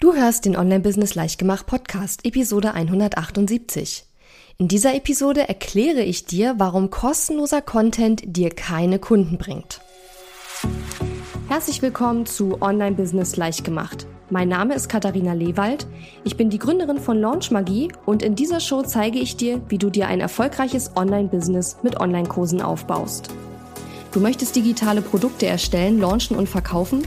Du 0.00 0.14
hörst 0.14 0.46
den 0.46 0.56
Online-Business 0.56 1.14
Leichtgemacht 1.14 1.66
Podcast, 1.66 2.24
Episode 2.24 2.72
178. 2.72 4.06
In 4.56 4.66
dieser 4.66 4.94
Episode 4.94 5.46
erkläre 5.46 6.00
ich 6.00 6.24
dir, 6.24 6.54
warum 6.56 6.88
kostenloser 6.88 7.60
Content 7.60 8.22
dir 8.24 8.48
keine 8.48 8.98
Kunden 8.98 9.36
bringt. 9.36 9.82
Herzlich 11.48 11.82
willkommen 11.82 12.24
zu 12.24 12.62
Online-Business 12.62 13.36
Leichtgemacht. 13.36 14.06
Mein 14.30 14.48
Name 14.48 14.74
ist 14.74 14.88
Katharina 14.88 15.34
Lewald. 15.34 15.86
Ich 16.24 16.38
bin 16.38 16.48
die 16.48 16.58
Gründerin 16.58 16.98
von 16.98 17.20
Launch 17.20 17.50
Magie 17.50 17.92
und 18.06 18.22
in 18.22 18.34
dieser 18.34 18.60
Show 18.60 18.80
zeige 18.80 19.18
ich 19.18 19.36
dir, 19.36 19.60
wie 19.68 19.76
du 19.76 19.90
dir 19.90 20.08
ein 20.08 20.20
erfolgreiches 20.20 20.96
Online-Business 20.96 21.76
mit 21.82 22.00
Online-Kursen 22.00 22.62
aufbaust. 22.62 23.28
Du 24.12 24.20
möchtest 24.20 24.56
digitale 24.56 25.02
Produkte 25.02 25.44
erstellen, 25.44 26.00
launchen 26.00 26.38
und 26.38 26.48
verkaufen? 26.48 27.06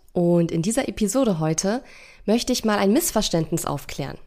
und 0.13 0.51
in 0.51 0.61
dieser 0.61 0.87
Episode 0.87 1.39
heute 1.39 1.83
möchte 2.25 2.53
ich 2.53 2.65
mal 2.65 2.77
ein 2.77 2.93
Missverständnis 2.93 3.65
aufklären. 3.65 4.17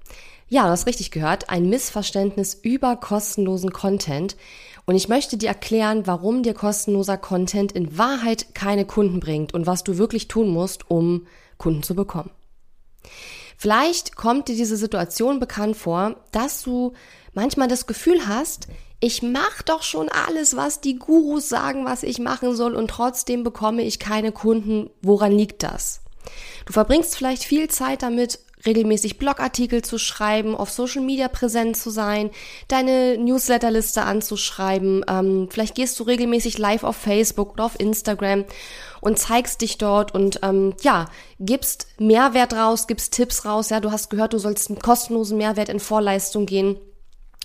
Ja, 0.48 0.64
du 0.64 0.70
hast 0.70 0.86
richtig 0.86 1.10
gehört, 1.10 1.48
ein 1.48 1.68
Missverständnis 1.68 2.54
über 2.54 2.96
kostenlosen 2.96 3.72
Content. 3.72 4.36
Und 4.86 4.94
ich 4.94 5.08
möchte 5.08 5.36
dir 5.38 5.48
erklären, 5.48 6.06
warum 6.06 6.42
dir 6.42 6.52
kostenloser 6.52 7.16
Content 7.16 7.72
in 7.72 7.96
Wahrheit 7.96 8.54
keine 8.54 8.84
Kunden 8.84 9.20
bringt 9.20 9.54
und 9.54 9.66
was 9.66 9.82
du 9.82 9.96
wirklich 9.96 10.28
tun 10.28 10.48
musst, 10.48 10.90
um 10.90 11.26
Kunden 11.56 11.82
zu 11.82 11.94
bekommen. 11.94 12.30
Vielleicht 13.56 14.16
kommt 14.16 14.48
dir 14.48 14.56
diese 14.56 14.76
Situation 14.76 15.40
bekannt 15.40 15.76
vor, 15.76 16.16
dass 16.32 16.62
du 16.62 16.92
manchmal 17.32 17.68
das 17.68 17.86
Gefühl 17.86 18.26
hast, 18.26 18.68
ich 19.04 19.22
mache 19.22 19.62
doch 19.66 19.82
schon 19.82 20.08
alles, 20.08 20.56
was 20.56 20.80
die 20.80 20.98
Gurus 20.98 21.50
sagen, 21.50 21.84
was 21.84 22.02
ich 22.02 22.18
machen 22.18 22.56
soll 22.56 22.74
und 22.74 22.88
trotzdem 22.88 23.44
bekomme 23.44 23.82
ich 23.82 23.98
keine 23.98 24.32
Kunden. 24.32 24.88
Woran 25.02 25.32
liegt 25.32 25.62
das? 25.62 26.00
Du 26.64 26.72
verbringst 26.72 27.14
vielleicht 27.14 27.44
viel 27.44 27.68
Zeit 27.68 28.02
damit, 28.02 28.38
regelmäßig 28.64 29.18
Blogartikel 29.18 29.82
zu 29.82 29.98
schreiben, 29.98 30.56
auf 30.56 30.70
Social 30.70 31.02
Media 31.02 31.28
präsent 31.28 31.76
zu 31.76 31.90
sein, 31.90 32.30
deine 32.68 33.18
Newsletterliste 33.18 34.04
anzuschreiben. 34.04 35.04
Ähm, 35.06 35.48
vielleicht 35.50 35.74
gehst 35.74 36.00
du 36.00 36.04
regelmäßig 36.04 36.56
live 36.56 36.82
auf 36.82 36.96
Facebook 36.96 37.52
oder 37.52 37.66
auf 37.66 37.78
Instagram 37.78 38.46
und 39.02 39.18
zeigst 39.18 39.60
dich 39.60 39.76
dort 39.76 40.14
und 40.14 40.40
ähm, 40.42 40.72
ja, 40.80 41.10
gibst 41.38 41.88
Mehrwert 41.98 42.54
raus, 42.54 42.86
gibst 42.86 43.12
Tipps 43.12 43.44
raus. 43.44 43.68
Ja, 43.68 43.80
du 43.80 43.92
hast 43.92 44.08
gehört, 44.08 44.32
du 44.32 44.38
sollst 44.38 44.70
einen 44.70 44.78
kostenlosen 44.78 45.36
Mehrwert 45.36 45.68
in 45.68 45.78
Vorleistung 45.78 46.46
gehen 46.46 46.78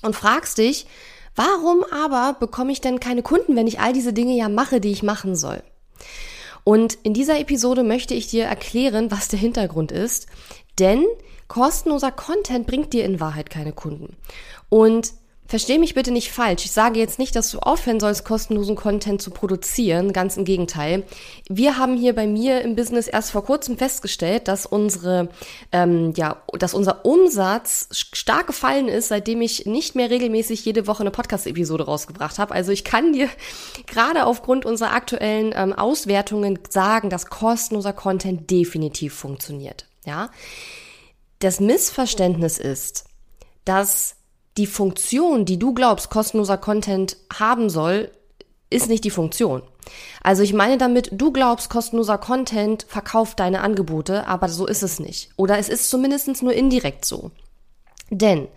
und 0.01 0.15
fragst 0.15 0.57
dich, 0.57 0.87
Warum 1.39 1.85
aber 1.85 2.37
bekomme 2.37 2.73
ich 2.73 2.81
denn 2.81 2.99
keine 2.99 3.23
Kunden, 3.23 3.55
wenn 3.55 3.65
ich 3.65 3.79
all 3.79 3.93
diese 3.93 4.11
Dinge 4.11 4.35
ja 4.35 4.49
mache, 4.49 4.81
die 4.81 4.91
ich 4.91 5.03
machen 5.03 5.37
soll? 5.37 5.63
Und 6.65 6.95
in 7.03 7.13
dieser 7.13 7.39
Episode 7.39 7.83
möchte 7.83 8.13
ich 8.13 8.27
dir 8.27 8.43
erklären, 8.43 9.09
was 9.09 9.29
der 9.29 9.39
Hintergrund 9.39 9.93
ist, 9.93 10.27
denn 10.79 11.05
kostenloser 11.47 12.11
Content 12.11 12.67
bringt 12.67 12.91
dir 12.91 13.05
in 13.05 13.21
Wahrheit 13.21 13.49
keine 13.49 13.71
Kunden. 13.71 14.17
Und 14.67 15.13
Versteh 15.49 15.79
mich 15.79 15.95
bitte 15.95 16.11
nicht 16.11 16.31
falsch. 16.31 16.65
Ich 16.65 16.71
sage 16.71 16.99
jetzt 16.99 17.17
nicht, 17.17 17.35
dass 17.35 17.49
du 17.49 17.57
aufhören 17.57 17.99
sollst, 17.99 18.23
kostenlosen 18.23 18.75
Content 18.75 19.19
zu 19.19 19.31
produzieren. 19.31 20.13
Ganz 20.13 20.37
im 20.37 20.45
Gegenteil. 20.45 21.01
Wir 21.49 21.79
haben 21.79 21.97
hier 21.97 22.13
bei 22.13 22.27
mir 22.27 22.61
im 22.61 22.75
Business 22.75 23.07
erst 23.07 23.31
vor 23.31 23.43
kurzem 23.43 23.75
festgestellt, 23.75 24.47
dass 24.47 24.67
unsere, 24.67 25.29
ähm, 25.71 26.13
ja, 26.15 26.43
dass 26.59 26.75
unser 26.75 27.03
Umsatz 27.03 27.87
stark 27.91 28.45
gefallen 28.45 28.87
ist, 28.87 29.07
seitdem 29.07 29.41
ich 29.41 29.65
nicht 29.65 29.95
mehr 29.95 30.11
regelmäßig 30.11 30.63
jede 30.65 30.85
Woche 30.85 31.01
eine 31.01 31.09
Podcast-Episode 31.09 31.85
rausgebracht 31.85 32.37
habe. 32.37 32.53
Also 32.53 32.71
ich 32.71 32.83
kann 32.83 33.13
dir 33.13 33.27
gerade 33.87 34.27
aufgrund 34.27 34.67
unserer 34.67 34.91
aktuellen 34.91 35.51
ähm, 35.55 35.73
Auswertungen 35.73 36.59
sagen, 36.69 37.09
dass 37.09 37.25
kostenloser 37.25 37.93
Content 37.93 38.51
definitiv 38.51 39.15
funktioniert. 39.15 39.87
Ja. 40.05 40.29
Das 41.39 41.59
Missverständnis 41.59 42.59
ist, 42.59 43.05
dass 43.65 44.18
die 44.59 44.67
Funktion, 44.67 45.45
die 45.45 45.57
du 45.57 45.73
glaubst, 45.73 46.09
kostenloser 46.09 46.57
Content 46.57 47.15
haben 47.33 47.69
soll, 47.69 48.11
ist 48.69 48.89
nicht 48.89 49.05
die 49.05 49.09
Funktion. 49.09 49.63
Also 50.21 50.43
ich 50.43 50.53
meine 50.53 50.77
damit, 50.77 51.09
du 51.13 51.31
glaubst, 51.31 51.69
kostenloser 51.69 52.17
Content 52.17 52.85
verkauft 52.87 53.39
deine 53.39 53.61
Angebote, 53.61 54.27
aber 54.27 54.49
so 54.49 54.67
ist 54.67 54.83
es 54.83 54.99
nicht. 54.99 55.31
Oder 55.37 55.57
es 55.57 55.69
ist 55.69 55.89
zumindest 55.89 56.43
nur 56.43 56.51
indirekt 56.51 57.05
so. 57.05 57.31
Denn 58.09 58.49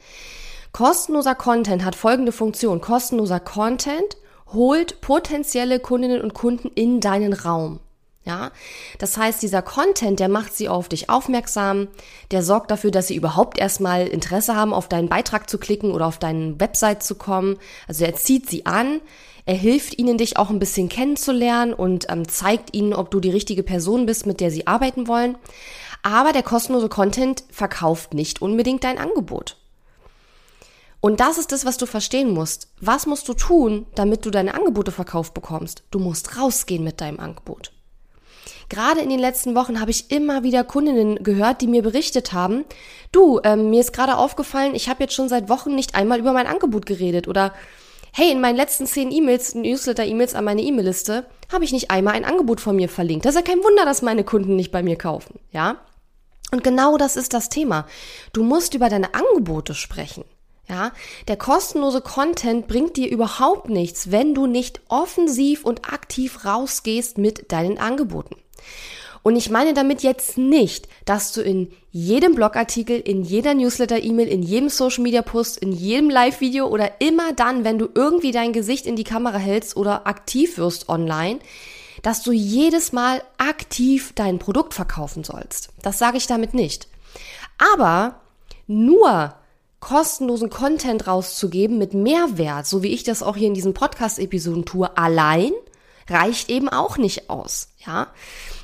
kostenloser 0.72 1.36
Content 1.36 1.84
hat 1.84 1.94
folgende 1.94 2.32
Funktion. 2.32 2.80
Kostenloser 2.80 3.38
Content 3.38 4.16
holt 4.48 5.00
potenzielle 5.02 5.78
Kundinnen 5.78 6.20
und 6.20 6.34
Kunden 6.34 6.68
in 6.74 7.00
deinen 7.00 7.32
Raum. 7.32 7.78
Ja, 8.24 8.52
das 8.98 9.16
heißt, 9.16 9.42
dieser 9.42 9.62
Content, 9.62 10.20
der 10.20 10.28
macht 10.28 10.54
sie 10.54 10.68
auf 10.68 10.88
dich 10.88 11.10
aufmerksam, 11.10 11.88
der 12.30 12.44
sorgt 12.44 12.70
dafür, 12.70 12.92
dass 12.92 13.08
sie 13.08 13.16
überhaupt 13.16 13.58
erstmal 13.58 14.06
Interesse 14.06 14.54
haben, 14.54 14.72
auf 14.72 14.88
deinen 14.88 15.08
Beitrag 15.08 15.50
zu 15.50 15.58
klicken 15.58 15.90
oder 15.90 16.06
auf 16.06 16.18
deine 16.18 16.60
Website 16.60 17.02
zu 17.02 17.16
kommen. 17.16 17.58
Also 17.88 18.04
er 18.04 18.14
zieht 18.14 18.48
sie 18.48 18.64
an, 18.64 19.00
er 19.44 19.56
hilft 19.56 19.98
ihnen, 19.98 20.18
dich 20.18 20.36
auch 20.36 20.50
ein 20.50 20.60
bisschen 20.60 20.88
kennenzulernen 20.88 21.74
und 21.74 22.06
ähm, 22.10 22.28
zeigt 22.28 22.76
ihnen, 22.76 22.94
ob 22.94 23.10
du 23.10 23.18
die 23.18 23.30
richtige 23.30 23.64
Person 23.64 24.06
bist, 24.06 24.24
mit 24.24 24.40
der 24.40 24.52
sie 24.52 24.68
arbeiten 24.68 25.08
wollen. 25.08 25.36
Aber 26.04 26.32
der 26.32 26.44
kostenlose 26.44 26.88
Content 26.88 27.42
verkauft 27.50 28.14
nicht 28.14 28.40
unbedingt 28.40 28.84
dein 28.84 28.98
Angebot. 28.98 29.56
Und 31.00 31.18
das 31.18 31.38
ist 31.38 31.50
das, 31.50 31.64
was 31.64 31.76
du 31.76 31.86
verstehen 31.86 32.30
musst. 32.30 32.68
Was 32.80 33.06
musst 33.06 33.28
du 33.28 33.34
tun, 33.34 33.86
damit 33.96 34.24
du 34.24 34.30
deine 34.30 34.54
Angebote 34.54 34.92
verkauft 34.92 35.34
bekommst? 35.34 35.82
Du 35.90 35.98
musst 35.98 36.38
rausgehen 36.38 36.84
mit 36.84 37.00
deinem 37.00 37.18
Angebot. 37.18 37.72
Gerade 38.72 39.02
in 39.02 39.10
den 39.10 39.18
letzten 39.18 39.54
Wochen 39.54 39.82
habe 39.82 39.90
ich 39.90 40.10
immer 40.10 40.44
wieder 40.44 40.64
Kundinnen 40.64 41.22
gehört, 41.22 41.60
die 41.60 41.66
mir 41.66 41.82
berichtet 41.82 42.32
haben, 42.32 42.64
du, 43.12 43.38
ähm, 43.44 43.68
mir 43.68 43.80
ist 43.80 43.92
gerade 43.92 44.16
aufgefallen, 44.16 44.74
ich 44.74 44.88
habe 44.88 45.02
jetzt 45.02 45.12
schon 45.12 45.28
seit 45.28 45.50
Wochen 45.50 45.74
nicht 45.74 45.94
einmal 45.94 46.18
über 46.18 46.32
mein 46.32 46.46
Angebot 46.46 46.86
geredet 46.86 47.28
oder 47.28 47.52
hey, 48.14 48.32
in 48.32 48.40
meinen 48.40 48.56
letzten 48.56 48.86
zehn 48.86 49.12
E-Mails, 49.12 49.54
Newsletter-E-Mails 49.54 50.34
an 50.34 50.46
meine 50.46 50.62
E-Mail-Liste, 50.62 51.26
habe 51.52 51.64
ich 51.64 51.72
nicht 51.72 51.90
einmal 51.90 52.14
ein 52.14 52.24
Angebot 52.24 52.62
von 52.62 52.74
mir 52.74 52.88
verlinkt. 52.88 53.26
Das 53.26 53.34
ist 53.34 53.46
ja 53.46 53.52
kein 53.52 53.62
Wunder, 53.62 53.84
dass 53.84 54.00
meine 54.00 54.24
Kunden 54.24 54.56
nicht 54.56 54.72
bei 54.72 54.82
mir 54.82 54.96
kaufen, 54.96 55.38
ja? 55.50 55.76
Und 56.50 56.64
genau 56.64 56.96
das 56.96 57.16
ist 57.16 57.34
das 57.34 57.50
Thema. 57.50 57.86
Du 58.32 58.42
musst 58.42 58.72
über 58.72 58.88
deine 58.88 59.12
Angebote 59.12 59.74
sprechen. 59.74 60.24
Ja, 60.66 60.92
der 61.28 61.36
kostenlose 61.36 62.00
Content 62.00 62.68
bringt 62.68 62.96
dir 62.96 63.10
überhaupt 63.10 63.68
nichts, 63.68 64.10
wenn 64.10 64.34
du 64.34 64.46
nicht 64.46 64.80
offensiv 64.88 65.66
und 65.66 65.92
aktiv 65.92 66.46
rausgehst 66.46 67.18
mit 67.18 67.52
deinen 67.52 67.76
Angeboten. 67.76 68.36
Und 69.22 69.36
ich 69.36 69.50
meine 69.50 69.72
damit 69.72 70.02
jetzt 70.02 70.36
nicht, 70.36 70.88
dass 71.04 71.32
du 71.32 71.42
in 71.42 71.70
jedem 71.92 72.34
Blogartikel, 72.34 72.98
in 72.98 73.22
jeder 73.22 73.54
Newsletter-E-Mail, 73.54 74.26
in 74.26 74.42
jedem 74.42 74.68
Social-Media-Post, 74.68 75.58
in 75.58 75.72
jedem 75.72 76.10
Live-Video 76.10 76.66
oder 76.66 77.00
immer 77.00 77.32
dann, 77.32 77.62
wenn 77.64 77.78
du 77.78 77.88
irgendwie 77.94 78.32
dein 78.32 78.52
Gesicht 78.52 78.84
in 78.84 78.96
die 78.96 79.04
Kamera 79.04 79.38
hältst 79.38 79.76
oder 79.76 80.06
aktiv 80.06 80.58
wirst 80.58 80.88
online, 80.88 81.38
dass 82.02 82.22
du 82.22 82.32
jedes 82.32 82.92
Mal 82.92 83.22
aktiv 83.38 84.12
dein 84.16 84.40
Produkt 84.40 84.74
verkaufen 84.74 85.22
sollst. 85.22 85.68
Das 85.82 85.98
sage 85.98 86.16
ich 86.16 86.26
damit 86.26 86.52
nicht. 86.52 86.88
Aber 87.58 88.16
nur 88.66 89.34
kostenlosen 89.78 90.50
Content 90.50 91.06
rauszugeben 91.06 91.78
mit 91.78 91.94
Mehrwert, 91.94 92.66
so 92.66 92.82
wie 92.82 92.92
ich 92.92 93.04
das 93.04 93.22
auch 93.22 93.36
hier 93.36 93.48
in 93.48 93.54
diesen 93.54 93.74
Podcast-Episoden 93.74 94.64
tue, 94.64 94.96
allein 94.96 95.52
reicht 96.08 96.50
eben 96.50 96.68
auch 96.68 96.96
nicht 96.96 97.30
aus, 97.30 97.68
ja. 97.86 98.08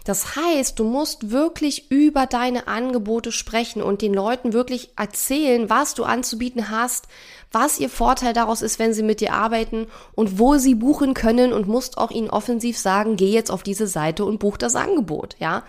Das 0.04 0.36
heißt, 0.36 0.78
du 0.78 0.84
musst 0.84 1.30
wirklich 1.30 1.90
über 1.90 2.24
deine 2.24 2.66
Angebote 2.66 3.30
sprechen 3.30 3.82
und 3.82 4.00
den 4.00 4.14
Leuten 4.14 4.54
wirklich 4.54 4.90
erzählen, 4.96 5.68
was 5.68 5.92
du 5.92 6.04
anzubieten 6.04 6.70
hast, 6.70 7.08
was 7.52 7.78
ihr 7.78 7.90
Vorteil 7.90 8.32
daraus 8.32 8.62
ist, 8.62 8.78
wenn 8.78 8.94
sie 8.94 9.02
mit 9.02 9.20
dir 9.20 9.34
arbeiten 9.34 9.86
und 10.14 10.38
wo 10.38 10.56
sie 10.56 10.74
buchen 10.74 11.12
können 11.12 11.52
und 11.52 11.68
musst 11.68 11.98
auch 11.98 12.10
ihnen 12.10 12.30
offensiv 12.30 12.78
sagen, 12.78 13.16
geh 13.16 13.30
jetzt 13.30 13.50
auf 13.50 13.62
diese 13.62 13.86
Seite 13.86 14.24
und 14.24 14.38
buch 14.38 14.56
das 14.56 14.76
Angebot, 14.76 15.36
ja. 15.38 15.62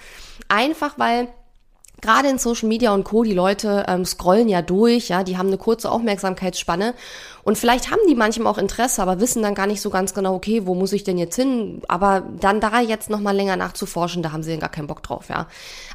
Einfach 0.47 0.97
weil 0.97 1.27
gerade 2.01 2.29
in 2.29 2.37
Social 2.37 2.67
Media 2.67 2.93
und 2.93 3.03
Co, 3.03 3.23
die 3.23 3.33
Leute 3.33 3.85
ähm, 3.87 4.05
scrollen 4.05 4.49
ja 4.49 4.61
durch, 4.61 5.09
ja, 5.09 5.23
die 5.23 5.37
haben 5.37 5.47
eine 5.47 5.57
kurze 5.57 5.91
Aufmerksamkeitsspanne 5.91 6.93
und 7.43 7.57
vielleicht 7.57 7.91
haben 7.91 8.01
die 8.07 8.15
manchmal 8.15 8.53
auch 8.53 8.57
Interesse, 8.57 9.01
aber 9.01 9.19
wissen 9.19 9.41
dann 9.41 9.55
gar 9.55 9.67
nicht 9.67 9.81
so 9.81 9.89
ganz 9.89 10.13
genau, 10.13 10.35
okay, 10.35 10.65
wo 10.65 10.75
muss 10.75 10.93
ich 10.93 11.03
denn 11.03 11.17
jetzt 11.17 11.35
hin? 11.35 11.81
Aber 11.87 12.23
dann 12.39 12.59
da 12.59 12.79
jetzt 12.79 13.09
noch 13.09 13.19
mal 13.19 13.35
länger 13.35 13.55
nachzuforschen, 13.55 14.23
da 14.23 14.31
haben 14.31 14.43
sie 14.43 14.51
dann 14.51 14.59
gar 14.59 14.69
keinen 14.69 14.87
Bock 14.87 15.03
drauf, 15.03 15.29
ja. 15.29 15.47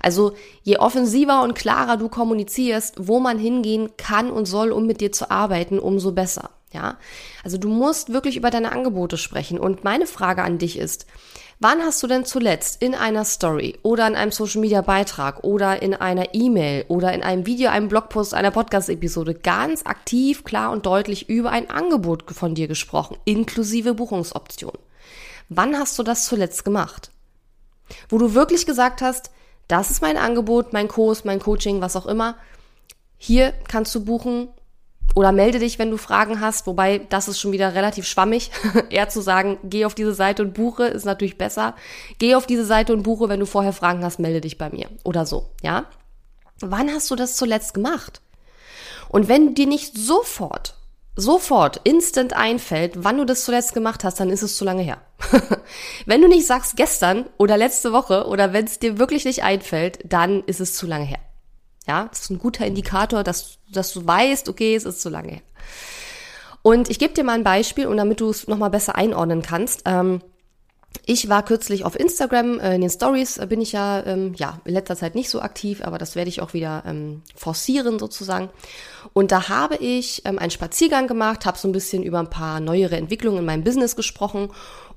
Also 0.03 0.33
je 0.63 0.79
offensiver 0.79 1.43
und 1.43 1.55
klarer 1.55 1.97
du 1.97 2.09
kommunizierst, 2.09 3.07
wo 3.07 3.21
man 3.21 3.39
hingehen 3.39 3.91
kann 3.97 4.31
und 4.31 4.47
soll, 4.47 4.73
um 4.73 4.87
mit 4.87 5.01
dir 5.01 5.13
zu 5.13 5.31
arbeiten, 5.31 5.79
umso 5.79 6.13
besser, 6.13 6.51
ja. 6.75 6.99
Also 7.43 7.57
du 7.57 7.69
musst 7.69 8.13
wirklich 8.13 8.37
über 8.37 8.51
deine 8.51 8.73
Angebote 8.73 9.17
sprechen 9.17 9.59
und 9.59 9.85
meine 9.85 10.07
Frage 10.07 10.43
an 10.43 10.59
dich 10.59 10.79
ist, 10.79 11.07
Wann 11.61 11.83
hast 11.83 12.03
du 12.03 12.09
denn 12.09 12.25
zuletzt 12.25 12.83
in 12.83 12.95
einer 12.95 13.25
Story 13.25 13.79
oder 13.83 14.07
in 14.09 14.17
einem 14.17 14.33
Social 14.33 14.61
Media 14.61 14.83
Beitrag 14.83 15.45
oder 15.45 15.81
in 15.81 15.95
einer 15.95 16.35
E-Mail 16.35 16.85
oder 16.89 17.13
in 17.13 17.23
einem 17.23 17.47
Video, 17.47 17.71
einem 17.71 17.89
Blogpost, 17.89 18.35
einer 18.35 18.51
Podcast-Episode 18.51 19.35
ganz 19.35 19.87
aktiv, 19.87 20.43
klar 20.43 20.73
und 20.73 20.85
deutlich 20.85 21.29
über 21.29 21.51
ein 21.51 21.71
Angebot 21.71 22.25
von 22.33 22.55
dir 22.55 22.67
gesprochen, 22.67 23.17
inklusive 23.25 23.95
Buchungsoption? 23.95 24.77
Wann 25.49 25.79
hast 25.79 25.99
du 25.99 26.03
das 26.03 26.27
zuletzt 26.27 26.65
gemacht? 26.65 27.11
Wo 28.09 28.19
du 28.19 28.35
wirklich 28.35 28.67
gesagt 28.67 29.01
hast, 29.01 29.31
das 29.69 29.91
ist 29.91 30.03
mein 30.03 30.17
Angebot, 30.17 30.73
mein 30.73 30.89
Kurs, 30.89 31.25
mein 31.25 31.39
Coaching, 31.39 31.81
was 31.81 31.97
auch 31.97 32.07
immer. 32.07 32.37
Hier 33.17 33.55
kannst 33.69 33.95
du 33.95 34.05
buchen, 34.05 34.49
oder 35.15 35.33
melde 35.33 35.61
dich, 35.61 35.79
wenn 35.79 35.91
du 35.91 35.97
Fragen 35.97 36.41
hast, 36.41 36.67
wobei 36.67 36.99
das 36.99 37.29
ist 37.29 37.41
schon 37.41 37.53
wieder 37.53 37.75
relativ 37.75 38.07
schwammig. 38.07 38.51
Eher 38.91 39.09
zu 39.09 39.21
sagen, 39.21 39.59
geh 39.63 39.85
auf 39.85 39.95
diese 39.95 40.15
Seite 40.15 40.43
und 40.43 40.55
buche, 40.55 40.87
ist 40.87 41.05
natürlich 41.05 41.39
besser. 41.39 41.75
Geh 42.19 42.35
auf 42.35 42.47
diese 42.47 42.65
Seite 42.65 42.93
und 42.93 43.05
buche, 43.05 43.29
wenn 43.29 43.41
du 43.41 43.47
vorher 43.47 43.73
Fragen 43.73 44.05
hast, 44.05 44.19
melde 44.19 44.41
dich 44.41 44.59
bei 44.59 44.71
mir. 44.71 44.89
Oder 45.05 45.25
so, 45.25 45.51
ja? 45.63 45.87
Wann 46.61 46.93
hast 46.93 47.11
du 47.11 47.17
das 47.17 47.37
zuletzt 47.37 47.75
gemacht? 47.75 48.21
Und 49.09 49.29
wenn 49.29 49.55
dir 49.55 49.67
nicht 49.67 49.97
sofort, 49.97 50.75
sofort, 51.15 51.81
instant 51.85 52.33
einfällt, 52.33 52.93
wann 52.97 53.19
du 53.19 53.25
das 53.25 53.45
zuletzt 53.45 53.75
gemacht 53.75 54.03
hast, 54.03 54.19
dann 54.19 54.31
ist 54.31 54.43
es 54.43 54.57
zu 54.57 54.65
lange 54.65 54.83
her. 54.83 55.01
wenn 56.07 56.21
du 56.21 56.29
nicht 56.29 56.47
sagst 56.47 56.77
gestern 56.77 57.27
oder 57.39 57.57
letzte 57.57 57.93
Woche 57.93 58.27
oder 58.27 58.53
wenn 58.53 58.65
es 58.65 58.81
dir 58.81 58.99
wirklich 58.99 59.25
nicht 59.25 59.45
einfällt, 59.45 60.01
dann 60.05 60.43
ist 60.45 60.61
es 60.61 60.75
zu 60.75 60.87
lange 60.87 61.05
her. 61.05 61.21
Ja, 61.87 62.07
das 62.09 62.23
ist 62.23 62.31
ein 62.31 62.39
guter 62.39 62.67
Indikator, 62.67 63.23
dass, 63.23 63.59
dass 63.71 63.93
du 63.93 64.07
weißt, 64.07 64.49
okay, 64.49 64.75
es 64.75 64.85
ist 64.85 65.03
zu 65.03 65.11
lange 65.11 65.33
her. 65.33 65.43
Und 66.63 66.89
ich 66.89 66.99
gebe 66.99 67.13
dir 67.13 67.25
mal 67.25 67.35
ein 67.35 67.45
Beispiel, 67.45 67.87
und 67.87 67.99
damit 67.99 68.21
du 68.21 68.31
es 68.31 68.49
nochmal 68.49 68.71
besser 68.71 68.97
einordnen 68.97 69.43
kannst. 69.43 69.83
Ähm, 69.85 70.23
ich 71.05 71.29
war 71.29 71.45
kürzlich 71.45 71.85
auf 71.85 71.99
Instagram, 71.99 72.59
äh, 72.59 72.75
in 72.75 72.81
den 72.81 72.89
Stories 72.91 73.39
bin 73.49 73.61
ich 73.61 73.73
ja, 73.73 74.03
ähm, 74.07 74.33
ja 74.37 74.61
in 74.65 74.73
letzter 74.73 74.97
Zeit 74.97 75.15
nicht 75.15 75.29
so 75.29 75.41
aktiv, 75.41 75.83
aber 75.83 75.99
das 75.99 76.17
werde 76.17 76.31
ich 76.31 76.41
auch 76.41 76.55
wieder 76.55 76.83
ähm, 76.87 77.23
forcieren 77.37 77.99
sozusagen. 77.99 78.49
Und 79.13 79.31
da 79.31 79.49
habe 79.49 79.77
ich 79.77 80.23
ähm, 80.25 80.39
einen 80.39 80.51
Spaziergang 80.51 81.07
gemacht, 81.07 81.45
habe 81.45 81.59
so 81.59 81.69
ein 81.69 81.73
bisschen 81.73 82.03
über 82.03 82.21
ein 82.21 82.31
paar 82.31 82.61
neuere 82.61 82.97
Entwicklungen 82.97 83.41
in 83.41 83.45
meinem 83.45 83.65
Business 83.65 83.97
gesprochen 83.97 84.51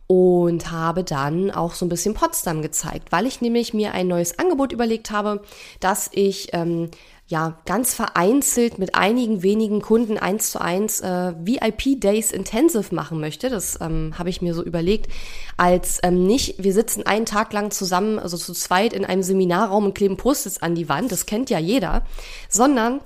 und 0.08 0.72
habe 0.72 1.04
dann 1.04 1.52
auch 1.52 1.74
so 1.74 1.86
ein 1.86 1.90
bisschen 1.90 2.14
Potsdam 2.14 2.62
gezeigt, 2.62 3.12
weil 3.12 3.26
ich 3.26 3.42
nämlich 3.42 3.74
mir 3.74 3.92
ein 3.94 4.08
neues 4.08 4.40
Angebot 4.40 4.72
überlegt 4.72 5.12
habe, 5.12 5.42
dass 5.82 6.10
ich 6.14 6.50
ähm, 6.54 6.90
ja 7.28 7.58
ganz 7.66 7.94
vereinzelt 7.94 8.80
mit 8.80 8.96
einigen 8.96 9.44
wenigen 9.44 9.82
Kunden 9.82 10.18
eins 10.18 10.52
zu 10.52 10.62
eins 10.62 11.02
äh, 11.02 11.34
VIP 11.38 12.00
Days 12.00 12.32
Intensive 12.32 12.96
machen 12.96 13.20
möchte. 13.20 13.50
Das 13.50 13.80
ähm, 13.82 14.14
habe 14.18 14.30
ich 14.30 14.42
mir 14.42 14.54
so 14.54 14.64
überlegt, 14.64 15.12
als 15.58 16.00
ähm, 16.04 16.26
nicht, 16.26 16.64
wir 16.64 16.72
sitzen 16.72 17.06
einen 17.06 17.26
Tag 17.26 17.52
lang 17.52 17.72
zusammen, 17.72 18.18
also 18.18 18.38
zu 18.38 18.54
zweit 18.54 18.94
in 18.94 19.04
einem 19.04 19.24
Seminarraum 19.24 19.86
und 19.86 19.94
kleben 19.94 20.16
Post-its 20.16 20.62
an 20.62 20.74
die 20.74 20.88
Wand, 20.88 21.12
das 21.12 21.26
kennt 21.26 21.50
ja 21.50 21.60
jeder, 21.60 22.04
sondern 22.48 23.02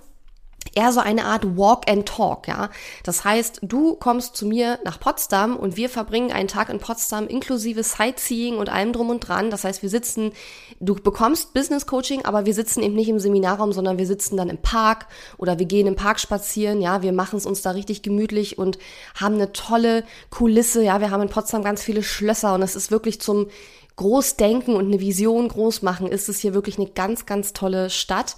eher 0.75 0.91
so 0.91 0.99
eine 0.99 1.25
Art 1.25 1.57
Walk 1.57 1.89
and 1.89 2.07
Talk, 2.07 2.47
ja. 2.47 2.69
Das 3.03 3.25
heißt, 3.25 3.59
du 3.63 3.95
kommst 3.95 4.35
zu 4.35 4.45
mir 4.45 4.79
nach 4.83 4.99
Potsdam 4.99 5.57
und 5.57 5.77
wir 5.77 5.89
verbringen 5.89 6.31
einen 6.31 6.47
Tag 6.47 6.69
in 6.69 6.79
Potsdam 6.79 7.27
inklusive 7.27 7.83
Sightseeing 7.83 8.57
und 8.57 8.69
allem 8.69 8.93
drum 8.93 9.09
und 9.09 9.19
dran. 9.19 9.51
Das 9.51 9.63
heißt, 9.63 9.81
wir 9.81 9.89
sitzen, 9.89 10.31
du 10.79 10.95
bekommst 10.95 11.53
Business 11.53 11.85
Coaching, 11.85 12.25
aber 12.25 12.45
wir 12.45 12.53
sitzen 12.53 12.83
eben 12.83 12.95
nicht 12.95 13.09
im 13.09 13.19
Seminarraum, 13.19 13.73
sondern 13.73 13.97
wir 13.97 14.07
sitzen 14.07 14.37
dann 14.37 14.49
im 14.49 14.59
Park 14.59 15.07
oder 15.37 15.59
wir 15.59 15.65
gehen 15.65 15.87
im 15.87 15.95
Park 15.95 16.19
spazieren, 16.19 16.81
ja. 16.81 17.01
Wir 17.01 17.13
machen 17.13 17.37
es 17.37 17.45
uns 17.45 17.61
da 17.61 17.71
richtig 17.71 18.01
gemütlich 18.01 18.57
und 18.57 18.77
haben 19.19 19.35
eine 19.35 19.51
tolle 19.51 20.03
Kulisse, 20.29 20.83
ja. 20.83 21.01
Wir 21.01 21.11
haben 21.11 21.21
in 21.21 21.29
Potsdam 21.29 21.63
ganz 21.63 21.83
viele 21.83 22.03
Schlösser 22.03 22.53
und 22.53 22.61
es 22.61 22.75
ist 22.75 22.91
wirklich 22.91 23.19
zum 23.19 23.47
groß 23.95 24.35
denken 24.37 24.75
und 24.75 24.85
eine 24.85 24.99
Vision 24.99 25.47
groß 25.47 25.81
machen, 25.81 26.07
ist 26.07 26.29
es 26.29 26.39
hier 26.39 26.53
wirklich 26.53 26.77
eine 26.77 26.87
ganz, 26.87 27.25
ganz 27.25 27.53
tolle 27.53 27.89
Stadt. 27.89 28.35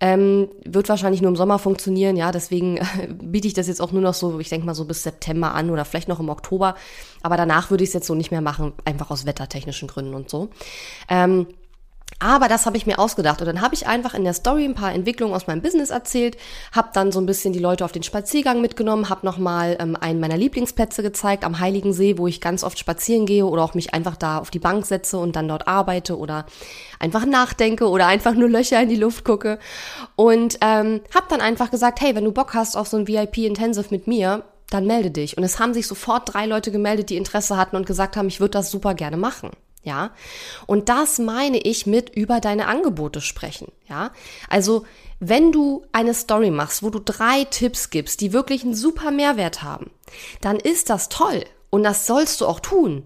Ähm, 0.00 0.48
wird 0.64 0.88
wahrscheinlich 0.88 1.22
nur 1.22 1.30
im 1.30 1.36
Sommer 1.36 1.58
funktionieren, 1.58 2.16
ja, 2.16 2.32
deswegen 2.32 2.76
äh, 2.76 3.08
biete 3.22 3.48
ich 3.48 3.54
das 3.54 3.68
jetzt 3.68 3.80
auch 3.80 3.92
nur 3.92 4.02
noch 4.02 4.14
so, 4.14 4.40
ich 4.40 4.48
denke 4.48 4.66
mal 4.66 4.74
so 4.74 4.84
bis 4.84 5.02
September 5.02 5.54
an 5.54 5.70
oder 5.70 5.84
vielleicht 5.84 6.08
noch 6.08 6.20
im 6.20 6.28
Oktober. 6.28 6.74
Aber 7.22 7.36
danach 7.36 7.70
würde 7.70 7.84
ich 7.84 7.90
es 7.90 7.94
jetzt 7.94 8.06
so 8.06 8.14
nicht 8.14 8.30
mehr 8.30 8.40
machen, 8.40 8.72
einfach 8.84 9.10
aus 9.10 9.26
wettertechnischen 9.26 9.88
Gründen 9.88 10.14
und 10.14 10.30
so. 10.30 10.48
Ähm, 11.08 11.46
aber 12.18 12.48
das 12.48 12.66
habe 12.66 12.76
ich 12.76 12.86
mir 12.86 12.98
ausgedacht 12.98 13.40
und 13.40 13.46
dann 13.46 13.60
habe 13.60 13.74
ich 13.74 13.86
einfach 13.86 14.14
in 14.14 14.24
der 14.24 14.34
Story 14.34 14.64
ein 14.64 14.74
paar 14.74 14.92
Entwicklungen 14.92 15.34
aus 15.34 15.46
meinem 15.46 15.62
Business 15.62 15.90
erzählt, 15.90 16.36
habe 16.72 16.90
dann 16.92 17.12
so 17.12 17.20
ein 17.20 17.26
bisschen 17.26 17.52
die 17.52 17.58
Leute 17.58 17.84
auf 17.84 17.92
den 17.92 18.02
Spaziergang 18.02 18.60
mitgenommen, 18.60 19.08
habe 19.08 19.26
nochmal 19.26 19.76
ähm, 19.80 19.96
einen 20.00 20.20
meiner 20.20 20.36
Lieblingsplätze 20.36 21.02
gezeigt 21.02 21.44
am 21.44 21.58
Heiligen 21.58 21.92
See, 21.92 22.18
wo 22.18 22.26
ich 22.26 22.40
ganz 22.40 22.64
oft 22.64 22.78
spazieren 22.78 23.26
gehe 23.26 23.46
oder 23.46 23.62
auch 23.62 23.74
mich 23.74 23.94
einfach 23.94 24.16
da 24.16 24.38
auf 24.38 24.50
die 24.50 24.58
Bank 24.58 24.86
setze 24.86 25.18
und 25.18 25.36
dann 25.36 25.48
dort 25.48 25.68
arbeite 25.68 26.16
oder 26.18 26.46
einfach 26.98 27.26
nachdenke 27.26 27.88
oder 27.88 28.06
einfach 28.06 28.34
nur 28.34 28.48
Löcher 28.48 28.80
in 28.82 28.88
die 28.88 28.96
Luft 28.96 29.24
gucke 29.24 29.58
und 30.16 30.58
ähm, 30.60 31.00
habe 31.14 31.26
dann 31.28 31.40
einfach 31.40 31.70
gesagt, 31.70 32.00
hey, 32.00 32.14
wenn 32.14 32.24
du 32.24 32.32
Bock 32.32 32.54
hast 32.54 32.76
auf 32.76 32.88
so 32.88 32.96
ein 32.96 33.08
VIP 33.08 33.38
Intensive 33.38 33.88
mit 33.90 34.06
mir, 34.06 34.44
dann 34.72 34.86
melde 34.86 35.10
dich. 35.10 35.36
Und 35.36 35.44
es 35.44 35.58
haben 35.58 35.74
sich 35.74 35.86
sofort 35.86 36.32
drei 36.32 36.46
Leute 36.46 36.70
gemeldet, 36.70 37.10
die 37.10 37.16
Interesse 37.16 37.56
hatten 37.56 37.76
und 37.76 37.86
gesagt 37.86 38.16
haben, 38.16 38.28
ich 38.28 38.40
würde 38.40 38.52
das 38.52 38.70
super 38.70 38.94
gerne 38.94 39.16
machen. 39.16 39.50
Ja. 39.82 40.10
Und 40.66 40.88
das 40.88 41.18
meine 41.18 41.58
ich 41.58 41.86
mit 41.86 42.10
über 42.10 42.40
deine 42.40 42.66
Angebote 42.66 43.20
sprechen. 43.20 43.72
Ja. 43.88 44.12
Also, 44.48 44.84
wenn 45.18 45.52
du 45.52 45.84
eine 45.92 46.14
Story 46.14 46.50
machst, 46.50 46.82
wo 46.82 46.90
du 46.90 46.98
drei 46.98 47.44
Tipps 47.44 47.90
gibst, 47.90 48.20
die 48.20 48.32
wirklich 48.32 48.64
einen 48.64 48.74
super 48.74 49.10
Mehrwert 49.10 49.62
haben, 49.62 49.90
dann 50.40 50.56
ist 50.56 50.90
das 50.90 51.08
toll. 51.08 51.44
Und 51.70 51.84
das 51.84 52.06
sollst 52.06 52.40
du 52.40 52.46
auch 52.46 52.60
tun. 52.60 53.04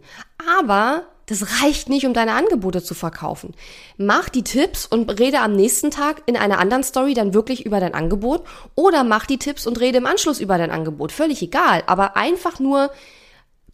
Aber 0.59 1.05
das 1.27 1.63
reicht 1.63 1.89
nicht, 1.89 2.07
um 2.07 2.15
deine 2.15 2.35
Angebote 2.35 2.83
zu 2.83 2.95
verkaufen. 2.95 3.55
Mach 3.97 4.29
die 4.29 4.45
Tipps 4.45 4.87
und 4.87 5.19
rede 5.19 5.41
am 5.41 5.55
nächsten 5.55 5.91
Tag 5.91 6.23
in 6.27 6.37
einer 6.37 6.59
anderen 6.59 6.85
Story 6.85 7.15
dann 7.15 7.35
wirklich 7.35 7.67
über 7.67 7.81
dein 7.81 7.95
Angebot 7.95 8.45
oder 8.77 9.03
mach 9.03 9.27
die 9.27 9.39
Tipps 9.39 9.67
und 9.67 9.81
rede 9.81 9.99
im 9.99 10.07
Anschluss 10.07 10.41
über 10.41 10.57
dein 10.57 10.71
Angebot. 10.71 11.11
Völlig 11.11 11.43
egal. 11.43 11.83
Aber 11.87 12.17
einfach 12.17 12.61
nur 12.61 12.91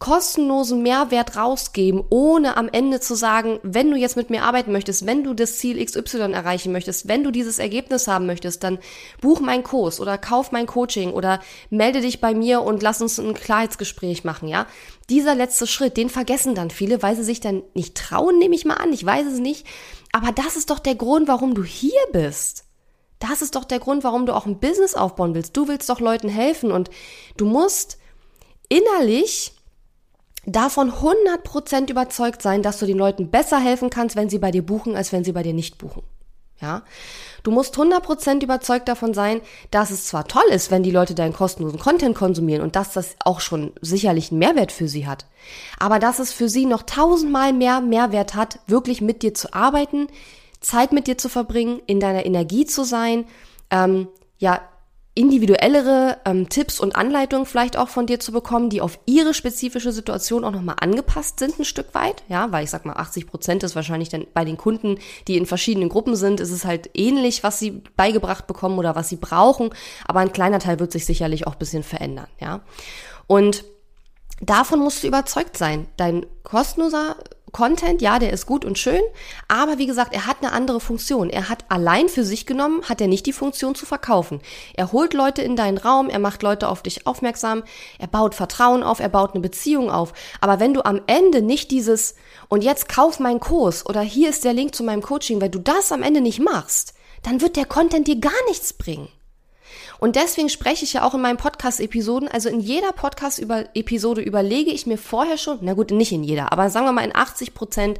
kostenlosen 0.03 0.83
Mehrwert 0.83 1.37
rausgeben, 1.37 2.03
ohne 2.09 2.57
am 2.57 2.67
Ende 2.67 2.99
zu 2.99 3.15
sagen, 3.15 3.61
wenn 3.63 3.89
du 3.89 3.95
jetzt 3.95 4.17
mit 4.17 4.29
mir 4.29 4.43
arbeiten 4.43 4.73
möchtest, 4.73 5.05
wenn 5.05 5.23
du 5.23 5.33
das 5.33 5.59
Ziel 5.59 5.81
XY 5.81 6.33
erreichen 6.33 6.73
möchtest, 6.73 7.07
wenn 7.07 7.23
du 7.23 7.31
dieses 7.31 7.57
Ergebnis 7.57 8.09
haben 8.09 8.25
möchtest, 8.25 8.65
dann 8.65 8.79
buch 9.21 9.39
meinen 9.39 9.63
Kurs 9.63 10.01
oder 10.01 10.17
kauf 10.17 10.51
mein 10.51 10.65
Coaching 10.65 11.13
oder 11.13 11.39
melde 11.69 12.01
dich 12.01 12.19
bei 12.19 12.33
mir 12.33 12.63
und 12.63 12.83
lass 12.83 13.01
uns 13.01 13.17
ein 13.17 13.33
Klarheitsgespräch 13.33 14.25
machen, 14.25 14.49
ja? 14.49 14.67
Dieser 15.09 15.35
letzte 15.35 15.67
Schritt, 15.67 15.95
den 15.95 16.09
vergessen 16.09 16.53
dann 16.53 16.69
viele, 16.69 17.01
weil 17.01 17.15
sie 17.15 17.23
sich 17.23 17.39
dann 17.39 17.63
nicht 17.73 17.95
trauen, 17.95 18.37
nehme 18.39 18.55
ich 18.55 18.65
mal 18.65 18.73
an, 18.73 18.91
ich 18.91 19.05
weiß 19.05 19.25
es 19.27 19.39
nicht, 19.39 19.65
aber 20.11 20.33
das 20.33 20.57
ist 20.57 20.69
doch 20.69 20.79
der 20.79 20.95
Grund, 20.95 21.29
warum 21.29 21.55
du 21.55 21.63
hier 21.63 21.93
bist. 22.11 22.65
Das 23.19 23.41
ist 23.41 23.55
doch 23.55 23.63
der 23.63 23.79
Grund, 23.79 24.03
warum 24.03 24.25
du 24.25 24.35
auch 24.35 24.47
ein 24.47 24.59
Business 24.59 24.95
aufbauen 24.95 25.33
willst. 25.33 25.55
Du 25.55 25.69
willst 25.69 25.89
doch 25.89 26.01
Leuten 26.01 26.27
helfen 26.27 26.73
und 26.73 26.89
du 27.37 27.45
musst 27.45 27.99
innerlich 28.67 29.53
davon 30.45 30.91
100% 30.91 31.89
überzeugt 31.89 32.41
sein, 32.41 32.61
dass 32.61 32.79
du 32.79 32.85
den 32.85 32.97
Leuten 32.97 33.29
besser 33.29 33.59
helfen 33.59 33.89
kannst, 33.89 34.15
wenn 34.15 34.29
sie 34.29 34.39
bei 34.39 34.51
dir 34.51 34.65
buchen, 34.65 34.95
als 34.95 35.11
wenn 35.11 35.23
sie 35.23 35.31
bei 35.31 35.43
dir 35.43 35.53
nicht 35.53 35.77
buchen. 35.77 36.03
Ja? 36.61 36.83
Du 37.43 37.51
musst 37.51 37.75
100% 37.77 38.41
überzeugt 38.41 38.87
davon 38.87 39.13
sein, 39.13 39.41
dass 39.69 39.91
es 39.91 40.07
zwar 40.07 40.27
toll 40.27 40.47
ist, 40.49 40.71
wenn 40.71 40.81
die 40.81 40.91
Leute 40.91 41.13
deinen 41.13 41.33
kostenlosen 41.33 41.79
Content 41.79 42.15
konsumieren 42.15 42.61
und 42.61 42.75
dass 42.75 42.93
das 42.93 43.15
auch 43.19 43.41
schon 43.41 43.73
sicherlich 43.81 44.31
einen 44.31 44.39
Mehrwert 44.39 44.71
für 44.71 44.87
sie 44.87 45.05
hat, 45.05 45.25
aber 45.77 45.99
dass 45.99 46.19
es 46.19 46.31
für 46.31 46.47
sie 46.47 46.65
noch 46.65 46.83
tausendmal 46.83 47.51
mehr 47.51 47.81
Mehrwert 47.81 48.35
hat, 48.35 48.59
wirklich 48.67 49.01
mit 49.01 49.23
dir 49.23 49.33
zu 49.33 49.53
arbeiten, 49.53 50.07
Zeit 50.61 50.93
mit 50.93 51.07
dir 51.07 51.17
zu 51.17 51.27
verbringen, 51.27 51.81
in 51.85 51.99
deiner 51.99 52.25
Energie 52.25 52.65
zu 52.65 52.85
sein, 52.85 53.25
ähm, 53.69 54.07
ja, 54.37 54.61
individuellere 55.15 56.17
ähm, 56.25 56.49
Tipps 56.49 56.79
und 56.79 56.95
Anleitungen 56.95 57.45
vielleicht 57.45 57.77
auch 57.77 57.87
von 57.87 58.07
dir 58.07 58.19
zu 58.19 58.31
bekommen, 58.31 58.69
die 58.71 58.81
auf 58.81 58.97
ihre 59.05 59.35
spezifische 59.35 59.91
Situation 59.91 60.43
auch 60.43 60.51
nochmal 60.51 60.77
angepasst 60.79 61.37
sind 61.37 61.59
ein 61.59 61.65
Stück 61.65 61.93
weit, 61.93 62.23
ja, 62.29 62.51
weil 62.51 62.63
ich 62.63 62.71
sag 62.71 62.85
mal 62.85 62.93
80 62.93 63.27
Prozent 63.27 63.63
ist 63.63 63.75
wahrscheinlich 63.75 64.09
dann 64.09 64.25
bei 64.33 64.43
den 64.43 64.57
Kunden, 64.57 64.97
die 65.27 65.37
in 65.37 65.45
verschiedenen 65.45 65.89
Gruppen 65.89 66.15
sind, 66.15 66.39
ist 66.39 66.49
es 66.49 66.65
halt 66.65 66.89
ähnlich, 66.95 67.43
was 67.43 67.59
sie 67.59 67.83
beigebracht 67.95 68.47
bekommen 68.47 68.79
oder 68.79 68.95
was 68.95 69.09
sie 69.09 69.17
brauchen, 69.17 69.69
aber 70.05 70.19
ein 70.19 70.33
kleiner 70.33 70.59
Teil 70.59 70.79
wird 70.79 70.91
sich 70.91 71.05
sicherlich 71.05 71.45
auch 71.45 71.55
bisschen 71.55 71.83
verändern, 71.83 72.27
ja. 72.39 72.61
Und 73.27 73.65
davon 74.41 74.79
musst 74.79 75.03
du 75.03 75.07
überzeugt 75.07 75.57
sein. 75.57 75.87
Dein 75.95 76.25
kostenloser 76.43 77.15
Content, 77.53 78.01
ja, 78.01 78.19
der 78.19 78.33
ist 78.33 78.47
gut 78.47 78.65
und 78.65 78.79
schön, 78.79 79.01
aber 79.47 79.77
wie 79.77 79.85
gesagt, 79.85 80.13
er 80.13 80.25
hat 80.25 80.37
eine 80.41 80.51
andere 80.51 80.79
Funktion. 80.79 81.29
Er 81.29 81.49
hat 81.49 81.65
allein 81.69 82.09
für 82.09 82.23
sich 82.23 82.45
genommen, 82.45 82.83
hat 82.89 82.99
er 82.99 83.07
nicht 83.07 83.27
die 83.27 83.31
Funktion 83.31 83.75
zu 83.75 83.85
verkaufen. 83.85 84.41
Er 84.73 84.91
holt 84.91 85.13
Leute 85.13 85.43
in 85.43 85.55
deinen 85.55 85.77
Raum, 85.77 86.09
er 86.09 86.19
macht 86.19 86.43
Leute 86.43 86.67
auf 86.67 86.81
dich 86.81 87.07
aufmerksam, 87.07 87.63
er 87.99 88.07
baut 88.07 88.33
Vertrauen 88.35 88.83
auf, 88.83 88.99
er 88.99 89.09
baut 89.09 89.33
eine 89.33 89.41
Beziehung 89.41 89.91
auf. 89.91 90.13
Aber 90.41 90.59
wenn 90.59 90.73
du 90.73 90.83
am 90.83 91.01
Ende 91.05 91.43
nicht 91.43 91.71
dieses 91.71 92.15
und 92.49 92.63
jetzt 92.63 92.89
kauf 92.89 93.19
meinen 93.19 93.39
Kurs 93.39 93.85
oder 93.85 94.01
hier 94.01 94.29
ist 94.29 94.43
der 94.43 94.53
Link 94.53 94.73
zu 94.73 94.83
meinem 94.83 95.03
Coaching, 95.03 95.39
weil 95.39 95.49
du 95.49 95.59
das 95.59 95.91
am 95.91 96.01
Ende 96.01 96.21
nicht 96.21 96.39
machst, 96.39 96.95
dann 97.21 97.39
wird 97.39 97.55
der 97.55 97.65
Content 97.65 98.07
dir 98.07 98.19
gar 98.19 98.31
nichts 98.47 98.73
bringen. 98.73 99.07
Und 100.03 100.17
deswegen 100.17 100.49
spreche 100.49 100.83
ich 100.83 100.91
ja 100.91 101.05
auch 101.05 101.13
in 101.13 101.21
meinen 101.21 101.37
Podcast-Episoden, 101.37 102.27
also 102.27 102.49
in 102.49 102.59
jeder 102.59 102.91
Podcast-Episode 102.91 104.19
überlege 104.19 104.69
ich 104.69 104.85
mir 104.85 104.97
vorher 104.97 105.37
schon, 105.37 105.59
na 105.61 105.75
gut, 105.75 105.91
nicht 105.91 106.11
in 106.11 106.25
jeder, 106.25 106.51
aber 106.51 106.69
sagen 106.69 106.85
wir 106.85 106.91
mal 106.91 107.05
in 107.05 107.15
80 107.15 107.53
Prozent 107.53 107.99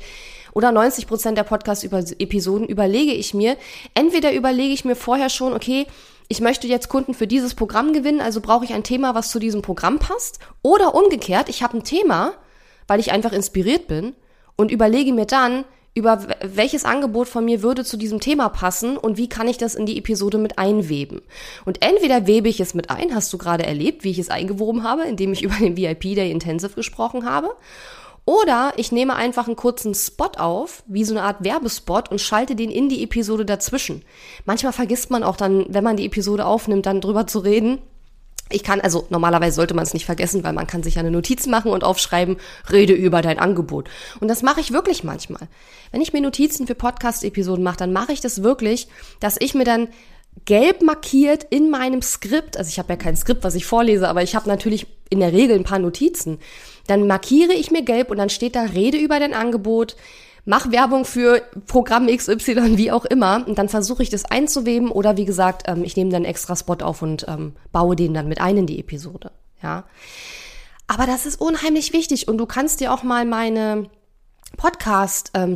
oder 0.52 0.74
90 0.74 1.08
Prozent 1.08 1.38
der 1.38 1.46
Podcast-Episoden 1.46 2.68
überlege 2.68 3.14
ich 3.14 3.34
mir, 3.34 3.56
entweder 3.94 4.34
überlege 4.34 4.74
ich 4.74 4.84
mir 4.84 4.98
vorher 4.98 5.30
schon, 5.30 5.54
okay, 5.54 5.88
ich 6.28 6.42
möchte 6.42 6.68
jetzt 6.68 6.90
Kunden 6.90 7.14
für 7.14 7.26
dieses 7.26 7.56
Programm 7.56 7.94
gewinnen, 7.94 8.20
also 8.20 8.42
brauche 8.42 8.66
ich 8.66 8.74
ein 8.74 8.84
Thema, 8.84 9.16
was 9.16 9.30
zu 9.30 9.40
diesem 9.40 9.62
Programm 9.62 9.98
passt. 9.98 10.40
Oder 10.62 10.96
umgekehrt, 10.96 11.48
ich 11.48 11.64
habe 11.64 11.78
ein 11.78 11.86
Thema, 11.86 12.34
weil 12.86 13.00
ich 13.00 13.14
einfach 13.14 13.32
inspiriert 13.32 13.88
bin 13.88 14.14
und 14.58 14.72
überlege 14.72 15.14
mir 15.14 15.26
dann, 15.26 15.64
über 15.96 16.28
welches 16.42 16.86
Angebot 16.86 17.28
von 17.28 17.46
mir 17.46 17.62
würde 17.62 17.84
zu 17.84 17.98
diesem 17.98 18.20
Thema 18.20 18.50
passen 18.50 18.98
und 18.98 19.18
wie 19.18 19.30
kann 19.30 19.48
ich 19.48 19.58
das 19.58 19.76
in 19.76 19.86
die 19.86 19.98
Episode 19.98 20.40
mit 20.40 20.58
einweben. 20.58 21.22
Und 21.66 21.84
entweder 21.86 22.26
webe 22.26 22.50
ich 22.50 22.60
es 22.60 22.74
mit 22.74 22.90
ein, 22.90 23.14
hast 23.14 23.32
du 23.32 23.38
gerade 23.38 23.66
erlebt, 23.66 24.04
wie 24.04 24.12
ich 24.12 24.20
es 24.20 24.30
eingewoben 24.30 24.84
habe, 24.84 25.04
indem 25.04 25.34
ich 25.34 25.44
über 25.44 25.56
den 25.56 25.78
VIP 25.78 26.16
Day 26.16 26.32
Intensive 26.32 26.74
gesprochen 26.74 27.26
habe. 27.26 27.52
Oder 28.26 28.74
ich 28.78 28.94
nehme 28.94 29.16
einfach 29.16 29.48
einen 29.48 29.58
kurzen 29.58 29.94
Spot 29.94 30.32
auf, 30.38 30.84
wie 30.88 31.04
so 31.04 31.14
eine 31.14 31.24
Art 31.24 31.44
Werbespot 31.44 32.10
und 32.10 32.22
schalte 32.22 32.56
den 32.56 32.72
in 32.72 32.88
die 32.88 33.04
Episode 33.04 33.46
dazwischen. 33.46 34.02
Manchmal 34.46 34.72
vergisst 34.72 35.12
man 35.12 35.24
auch 35.24 35.36
dann, 35.36 35.66
wenn 35.68 35.84
man 35.84 35.98
die 35.98 36.06
Episode 36.06 36.46
aufnimmt, 36.46 36.86
dann 36.86 37.02
drüber 37.02 37.28
zu 37.28 37.40
reden 37.40 37.80
ich 38.50 38.64
kann, 38.64 38.82
also 38.82 39.08
normalerweise 39.10 39.56
sollte 39.56 39.74
man 39.74 39.84
es 39.84 39.94
nicht 39.94 40.06
vergessen, 40.06 40.44
weil 40.44 40.54
man 40.54 40.68
kann 40.68 40.84
sich 40.84 41.00
eine 41.00 41.12
Notiz 41.12 41.48
machen 41.48 41.72
und 41.72 41.84
aufschreiben, 41.84 42.38
rede 42.72 42.94
über 42.94 43.22
dein 43.22 43.40
Angebot. 43.40 43.90
Und 44.20 44.28
das 44.28 44.44
mache 44.44 44.60
ich 44.60 44.74
wirklich 44.74 45.04
manchmal. 45.04 45.48
Wenn 45.92 46.02
ich 46.02 46.14
mir 46.14 46.22
Notizen 46.22 46.68
für 46.68 46.76
Podcast-Episoden 46.76 47.64
mache, 47.64 47.78
dann 47.78 47.94
mache 47.94 48.12
ich 48.12 48.22
das 48.22 48.44
wirklich, 48.44 48.88
dass 49.20 49.38
ich 49.40 49.56
mir 49.56 49.66
dann 49.66 49.88
gelb 50.46 50.82
markiert 50.82 51.46
in 51.50 51.70
meinem 51.70 52.02
Skript, 52.02 52.58
also 52.58 52.70
ich 52.70 52.80
habe 52.80 52.94
ja 52.94 52.98
kein 52.98 53.16
Skript, 53.16 53.44
was 53.44 53.56
ich 53.56 53.66
vorlese, 53.66 54.10
aber 54.10 54.24
ich 54.24 54.36
habe 54.36 54.50
natürlich 54.50 54.88
in 55.10 55.20
der 55.20 55.32
Regel 55.32 55.56
ein 55.56 55.64
paar 55.64 55.80
Notizen. 55.80 56.40
Dann 56.88 57.08
markiere 57.08 57.54
ich 57.54 57.72
mir 57.72 57.84
gelb 57.84 58.12
und 58.12 58.18
dann 58.18 58.30
steht 58.30 58.56
da 58.56 58.64
Rede 58.64 58.98
über 58.98 59.20
dein 59.20 59.34
Angebot, 59.34 59.96
mach 60.46 60.72
Werbung 60.72 61.06
für 61.06 61.42
Programm 61.68 62.08
XY, 62.08 62.78
wie 62.78 62.92
auch 62.92 63.06
immer. 63.06 63.46
Und 63.48 63.58
dann 63.58 63.70
versuche 63.70 64.04
ich 64.04 64.10
das 64.10 64.26
einzuweben 64.26 64.90
oder 64.90 65.18
wie 65.18 65.26
gesagt, 65.26 65.64
ähm, 65.68 65.84
ich 65.84 65.96
nehme 65.96 66.12
dann 66.12 66.26
extra 66.26 66.56
Spot 66.56 66.78
auf 66.82 67.02
und 67.02 67.26
ähm, 67.28 67.54
baue 67.72 67.96
den 67.96 68.14
dann 68.14 68.28
mit 68.28 68.42
ein 68.42 68.58
in 68.58 68.68
die 68.68 68.80
Episode. 68.80 69.32
Ja. 69.62 69.86
Aber 70.88 71.06
das 71.06 71.26
ist 71.26 71.40
unheimlich 71.40 71.94
wichtig 71.94 72.28
und 72.28 72.38
du 72.38 72.46
kannst 72.46 72.80
dir 72.80 72.94
auch 72.94 73.04
mal 73.04 73.26
meine 73.26 73.90
Podcast 74.58 75.32
ähm, 75.34 75.56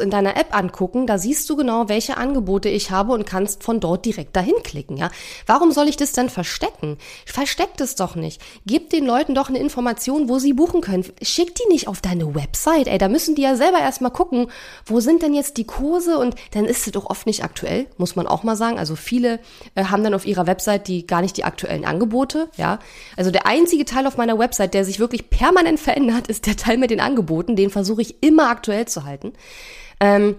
in 0.00 0.10
deiner 0.10 0.36
App 0.36 0.54
angucken, 0.56 1.06
da 1.06 1.18
siehst 1.18 1.48
du 1.48 1.56
genau, 1.56 1.88
welche 1.88 2.16
Angebote 2.16 2.68
ich 2.68 2.90
habe 2.90 3.12
und 3.12 3.24
kannst 3.24 3.62
von 3.62 3.80
dort 3.80 4.04
direkt 4.04 4.34
dahin 4.36 4.54
klicken, 4.62 4.96
ja? 4.96 5.10
Warum 5.46 5.72
soll 5.72 5.88
ich 5.88 5.96
das 5.96 6.12
denn 6.12 6.28
verstecken? 6.28 6.98
Versteck 7.24 7.76
das 7.76 7.94
doch 7.94 8.14
nicht. 8.16 8.42
Gib 8.66 8.90
den 8.90 9.06
Leuten 9.06 9.34
doch 9.34 9.48
eine 9.48 9.58
Information, 9.58 10.28
wo 10.28 10.38
sie 10.38 10.52
buchen 10.52 10.80
können. 10.80 11.04
Schick 11.22 11.54
die 11.54 11.72
nicht 11.72 11.88
auf 11.88 12.00
deine 12.00 12.34
Website, 12.34 12.88
ey, 12.88 12.98
da 12.98 13.08
müssen 13.08 13.34
die 13.34 13.42
ja 13.42 13.56
selber 13.56 13.78
erstmal 13.78 14.10
gucken, 14.10 14.48
wo 14.84 15.00
sind 15.00 15.22
denn 15.22 15.34
jetzt 15.34 15.56
die 15.56 15.64
Kurse 15.64 16.18
und 16.18 16.34
dann 16.50 16.64
ist 16.64 16.86
es 16.86 16.92
doch 16.92 17.08
oft 17.08 17.26
nicht 17.26 17.44
aktuell, 17.44 17.86
muss 17.96 18.16
man 18.16 18.26
auch 18.26 18.42
mal 18.42 18.56
sagen. 18.56 18.78
Also 18.78 18.96
viele 18.96 19.38
äh, 19.74 19.84
haben 19.84 20.02
dann 20.02 20.14
auf 20.14 20.26
ihrer 20.26 20.46
Website 20.46 20.88
die 20.88 21.06
gar 21.06 21.22
nicht 21.22 21.36
die 21.36 21.44
aktuellen 21.44 21.84
Angebote, 21.84 22.48
ja? 22.56 22.80
Also 23.16 23.30
der 23.30 23.46
einzige 23.46 23.84
Teil 23.84 24.06
auf 24.06 24.16
meiner 24.16 24.38
Website, 24.38 24.74
der 24.74 24.84
sich 24.84 24.98
wirklich 24.98 25.30
permanent 25.30 25.78
verändert, 25.78 26.26
ist 26.26 26.46
der 26.46 26.56
Teil 26.56 26.76
mit 26.76 26.90
den 26.90 27.00
Angeboten, 27.00 27.56
den 27.56 27.70
versuche 27.70 28.02
ich 28.02 28.22
immer 28.22 28.31
immer 28.32 28.48
aktuell 28.48 28.86
zu 28.86 29.04
halten. 29.04 29.32
Ähm, 30.00 30.36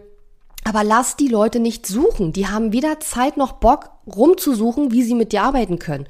aber 0.65 0.83
lass 0.83 1.17
die 1.17 1.27
Leute 1.27 1.59
nicht 1.59 1.85
suchen. 1.85 2.31
Die 2.33 2.47
haben 2.47 2.71
weder 2.71 2.99
Zeit 2.99 3.37
noch 3.37 3.53
Bock 3.53 3.89
rumzusuchen, 4.07 4.91
wie 4.91 5.03
sie 5.03 5.15
mit 5.15 5.31
dir 5.31 5.43
arbeiten 5.43 5.79
können. 5.79 6.07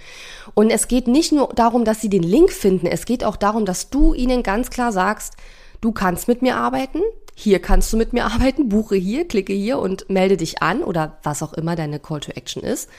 Und 0.53 0.69
es 0.69 0.87
geht 0.87 1.07
nicht 1.07 1.31
nur 1.31 1.49
darum, 1.55 1.85
dass 1.85 2.01
sie 2.01 2.09
den 2.09 2.23
Link 2.23 2.51
finden. 2.51 2.87
Es 2.87 3.05
geht 3.05 3.23
auch 3.23 3.35
darum, 3.35 3.65
dass 3.65 3.89
du 3.89 4.13
ihnen 4.13 4.43
ganz 4.43 4.69
klar 4.69 4.91
sagst, 4.91 5.33
du 5.81 5.91
kannst 5.91 6.27
mit 6.27 6.41
mir 6.41 6.55
arbeiten. 6.55 7.01
Hier 7.35 7.59
kannst 7.59 7.91
du 7.91 7.97
mit 7.97 8.13
mir 8.13 8.25
arbeiten. 8.31 8.69
Buche 8.69 8.95
hier, 8.95 9.27
klicke 9.27 9.53
hier 9.53 9.79
und 9.79 10.09
melde 10.09 10.37
dich 10.37 10.61
an 10.61 10.83
oder 10.83 11.17
was 11.23 11.41
auch 11.41 11.53
immer 11.53 11.75
deine 11.75 11.99
Call 11.99 12.19
to 12.19 12.31
Action 12.31 12.63
ist. 12.63 12.89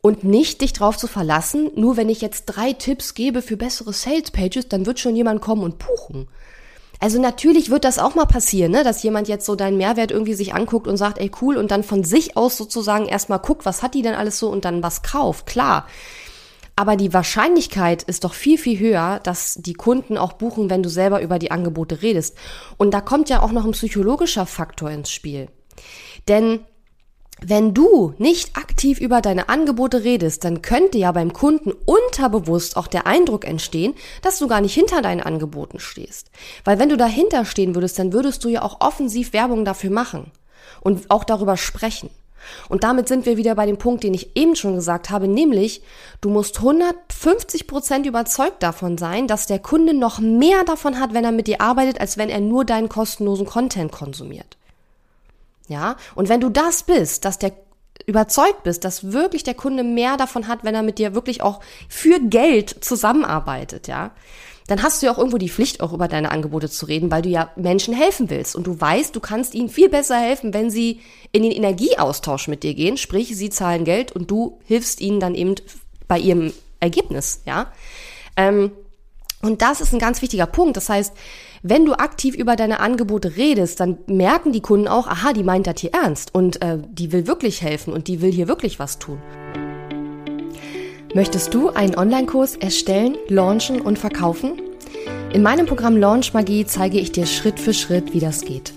Und 0.00 0.22
nicht 0.22 0.60
dich 0.60 0.74
drauf 0.74 0.98
zu 0.98 1.06
verlassen, 1.06 1.70
nur 1.76 1.96
wenn 1.96 2.10
ich 2.10 2.20
jetzt 2.20 2.44
drei 2.44 2.74
Tipps 2.74 3.14
gebe 3.14 3.40
für 3.40 3.56
bessere 3.56 3.94
Sales 3.94 4.30
Pages, 4.30 4.68
dann 4.68 4.84
wird 4.84 5.00
schon 5.00 5.16
jemand 5.16 5.40
kommen 5.40 5.62
und 5.62 5.78
buchen. 5.78 6.28
Also 7.04 7.20
natürlich 7.20 7.68
wird 7.68 7.84
das 7.84 7.98
auch 7.98 8.14
mal 8.14 8.24
passieren, 8.24 8.72
ne, 8.72 8.82
dass 8.82 9.02
jemand 9.02 9.28
jetzt 9.28 9.44
so 9.44 9.56
deinen 9.56 9.76
Mehrwert 9.76 10.10
irgendwie 10.10 10.32
sich 10.32 10.54
anguckt 10.54 10.88
und 10.88 10.96
sagt, 10.96 11.18
ey 11.18 11.30
cool, 11.42 11.58
und 11.58 11.70
dann 11.70 11.82
von 11.82 12.02
sich 12.02 12.34
aus 12.34 12.56
sozusagen 12.56 13.04
erstmal 13.04 13.40
guckt, 13.40 13.66
was 13.66 13.82
hat 13.82 13.92
die 13.92 14.00
denn 14.00 14.14
alles 14.14 14.38
so 14.38 14.48
und 14.48 14.64
dann 14.64 14.82
was 14.82 15.02
kauft, 15.02 15.44
klar. 15.44 15.86
Aber 16.76 16.96
die 16.96 17.12
Wahrscheinlichkeit 17.12 18.04
ist 18.04 18.24
doch 18.24 18.32
viel, 18.32 18.56
viel 18.56 18.78
höher, 18.78 19.20
dass 19.22 19.56
die 19.56 19.74
Kunden 19.74 20.16
auch 20.16 20.32
buchen, 20.32 20.70
wenn 20.70 20.82
du 20.82 20.88
selber 20.88 21.20
über 21.20 21.38
die 21.38 21.50
Angebote 21.50 22.00
redest. 22.00 22.38
Und 22.78 22.94
da 22.94 23.02
kommt 23.02 23.28
ja 23.28 23.42
auch 23.42 23.52
noch 23.52 23.66
ein 23.66 23.72
psychologischer 23.72 24.46
Faktor 24.46 24.90
ins 24.90 25.10
Spiel. 25.10 25.48
Denn 26.26 26.60
wenn 27.40 27.74
du 27.74 28.14
nicht 28.18 28.56
aktiv 28.56 29.00
über 29.00 29.20
deine 29.20 29.48
Angebote 29.48 30.04
redest, 30.04 30.44
dann 30.44 30.62
könnte 30.62 30.98
ja 30.98 31.12
beim 31.12 31.32
Kunden 31.32 31.72
unterbewusst 31.72 32.76
auch 32.76 32.86
der 32.86 33.06
Eindruck 33.06 33.44
entstehen, 33.44 33.94
dass 34.22 34.38
du 34.38 34.46
gar 34.48 34.60
nicht 34.60 34.74
hinter 34.74 35.02
deinen 35.02 35.20
Angeboten 35.20 35.80
stehst. 35.80 36.30
Weil 36.64 36.78
wenn 36.78 36.88
du 36.88 36.96
dahinter 36.96 37.44
stehen 37.44 37.74
würdest, 37.74 37.98
dann 37.98 38.12
würdest 38.12 38.44
du 38.44 38.48
ja 38.48 38.62
auch 38.62 38.80
offensiv 38.80 39.32
Werbung 39.32 39.64
dafür 39.64 39.90
machen 39.90 40.30
und 40.80 41.10
auch 41.10 41.24
darüber 41.24 41.56
sprechen. 41.56 42.10
Und 42.68 42.84
damit 42.84 43.08
sind 43.08 43.26
wir 43.26 43.36
wieder 43.36 43.54
bei 43.54 43.66
dem 43.66 43.78
Punkt, 43.78 44.04
den 44.04 44.14
ich 44.14 44.36
eben 44.36 44.54
schon 44.54 44.74
gesagt 44.74 45.10
habe, 45.10 45.28
nämlich 45.28 45.82
du 46.20 46.28
musst 46.28 46.58
150 46.58 47.66
Prozent 47.66 48.06
überzeugt 48.06 48.62
davon 48.62 48.98
sein, 48.98 49.26
dass 49.26 49.46
der 49.46 49.58
Kunde 49.58 49.94
noch 49.94 50.18
mehr 50.18 50.62
davon 50.64 51.00
hat, 51.00 51.14
wenn 51.14 51.24
er 51.24 51.32
mit 51.32 51.46
dir 51.46 51.60
arbeitet, 51.60 52.00
als 52.00 52.18
wenn 52.18 52.28
er 52.28 52.40
nur 52.40 52.64
deinen 52.64 52.88
kostenlosen 52.88 53.46
Content 53.46 53.92
konsumiert. 53.92 54.58
Ja, 55.68 55.96
und 56.14 56.28
wenn 56.28 56.40
du 56.40 56.50
das 56.50 56.82
bist, 56.82 57.24
dass 57.24 57.38
der 57.38 57.52
überzeugt 58.06 58.64
bist, 58.64 58.84
dass 58.84 59.12
wirklich 59.12 59.44
der 59.44 59.54
Kunde 59.54 59.82
mehr 59.82 60.16
davon 60.16 60.46
hat, 60.46 60.64
wenn 60.64 60.74
er 60.74 60.82
mit 60.82 60.98
dir 60.98 61.14
wirklich 61.14 61.42
auch 61.42 61.60
für 61.88 62.20
Geld 62.20 62.84
zusammenarbeitet, 62.84 63.88
ja, 63.88 64.10
dann 64.66 64.82
hast 64.82 65.02
du 65.02 65.06
ja 65.06 65.12
auch 65.12 65.18
irgendwo 65.18 65.36
die 65.36 65.50
Pflicht, 65.50 65.80
auch 65.82 65.92
über 65.92 66.08
deine 66.08 66.30
Angebote 66.30 66.70
zu 66.70 66.86
reden, 66.86 67.10
weil 67.10 67.22
du 67.22 67.28
ja 67.28 67.50
Menschen 67.56 67.92
helfen 67.92 68.30
willst. 68.30 68.56
Und 68.56 68.66
du 68.66 68.80
weißt, 68.80 69.14
du 69.14 69.20
kannst 69.20 69.54
ihnen 69.54 69.68
viel 69.68 69.90
besser 69.90 70.18
helfen, 70.18 70.54
wenn 70.54 70.70
sie 70.70 71.00
in 71.32 71.42
den 71.42 71.52
Energieaustausch 71.52 72.48
mit 72.48 72.62
dir 72.62 72.74
gehen, 72.74 72.96
sprich, 72.96 73.36
sie 73.36 73.50
zahlen 73.50 73.84
Geld 73.84 74.12
und 74.12 74.30
du 74.30 74.58
hilfst 74.64 75.00
ihnen 75.00 75.20
dann 75.20 75.34
eben 75.34 75.54
bei 76.08 76.18
ihrem 76.18 76.52
Ergebnis, 76.80 77.42
ja. 77.44 77.72
Ähm, 78.36 78.72
und 79.42 79.60
das 79.60 79.82
ist 79.82 79.92
ein 79.92 79.98
ganz 79.98 80.22
wichtiger 80.22 80.46
Punkt. 80.46 80.76
Das 80.78 80.88
heißt, 80.88 81.12
wenn 81.66 81.86
du 81.86 81.94
aktiv 81.94 82.34
über 82.34 82.56
deine 82.56 82.78
Angebote 82.78 83.36
redest, 83.36 83.80
dann 83.80 83.96
merken 84.06 84.52
die 84.52 84.60
Kunden 84.60 84.86
auch, 84.86 85.06
aha, 85.06 85.32
die 85.32 85.42
meint 85.42 85.66
das 85.66 85.80
hier 85.80 85.94
ernst 85.94 86.34
und 86.34 86.60
äh, 86.60 86.76
die 86.90 87.10
will 87.10 87.26
wirklich 87.26 87.62
helfen 87.62 87.94
und 87.94 88.06
die 88.06 88.20
will 88.20 88.30
hier 88.30 88.48
wirklich 88.48 88.78
was 88.78 88.98
tun. 88.98 89.18
Möchtest 91.14 91.54
du 91.54 91.70
einen 91.70 91.96
Online-Kurs 91.96 92.56
erstellen, 92.56 93.16
launchen 93.28 93.80
und 93.80 93.98
verkaufen? 93.98 94.60
In 95.32 95.42
meinem 95.42 95.64
Programm 95.64 95.96
Launch 95.96 96.34
Magie 96.34 96.66
zeige 96.66 97.00
ich 97.00 97.12
dir 97.12 97.24
Schritt 97.24 97.58
für 97.58 97.72
Schritt, 97.72 98.12
wie 98.12 98.20
das 98.20 98.42
geht. 98.42 98.74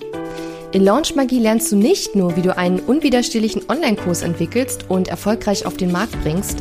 In 0.71 0.85
Launch 0.85 1.13
Magie 1.13 1.39
lernst 1.39 1.69
du 1.73 1.75
nicht 1.75 2.15
nur, 2.15 2.37
wie 2.37 2.41
du 2.41 2.55
einen 2.55 2.79
unwiderstehlichen 2.79 3.63
Online-Kurs 3.67 4.21
entwickelst 4.21 4.89
und 4.89 5.09
erfolgreich 5.09 5.65
auf 5.65 5.75
den 5.75 5.91
Markt 5.91 6.17
bringst, 6.23 6.59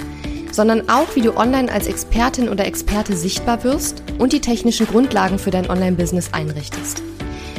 sondern 0.56 0.88
auch, 0.88 1.14
wie 1.14 1.20
du 1.20 1.36
online 1.36 1.70
als 1.70 1.86
Expertin 1.86 2.48
oder 2.48 2.66
Experte 2.66 3.14
sichtbar 3.14 3.62
wirst 3.62 4.02
und 4.18 4.32
die 4.32 4.40
technischen 4.40 4.86
Grundlagen 4.86 5.38
für 5.38 5.50
dein 5.50 5.68
Online-Business 5.70 6.30
einrichtest. 6.32 7.02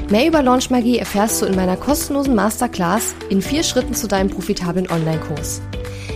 Mehr 0.09 0.27
über 0.27 0.41
Launch 0.41 0.71
Magie 0.71 0.97
erfährst 0.97 1.41
du 1.41 1.45
in 1.45 1.55
meiner 1.55 1.77
kostenlosen 1.77 2.33
Masterclass 2.33 3.13
in 3.29 3.41
vier 3.41 3.63
Schritten 3.63 3.93
zu 3.93 4.07
deinem 4.07 4.29
profitablen 4.29 4.89
Online-Kurs. 4.89 5.61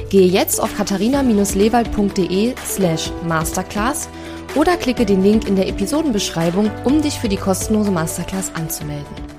Gehe 0.09 0.27
jetzt 0.27 0.59
auf 0.59 0.75
katharina-lewald.de 0.75 2.55
slash 2.65 3.11
masterclass 3.27 4.09
oder 4.55 4.75
klicke 4.75 5.05
den 5.05 5.23
Link 5.23 5.47
in 5.47 5.55
der 5.55 5.67
Episodenbeschreibung, 5.67 6.71
um 6.83 7.01
dich 7.01 7.19
für 7.19 7.29
die 7.29 7.37
kostenlose 7.37 7.91
Masterclass 7.91 8.53
anzumelden. 8.55 9.30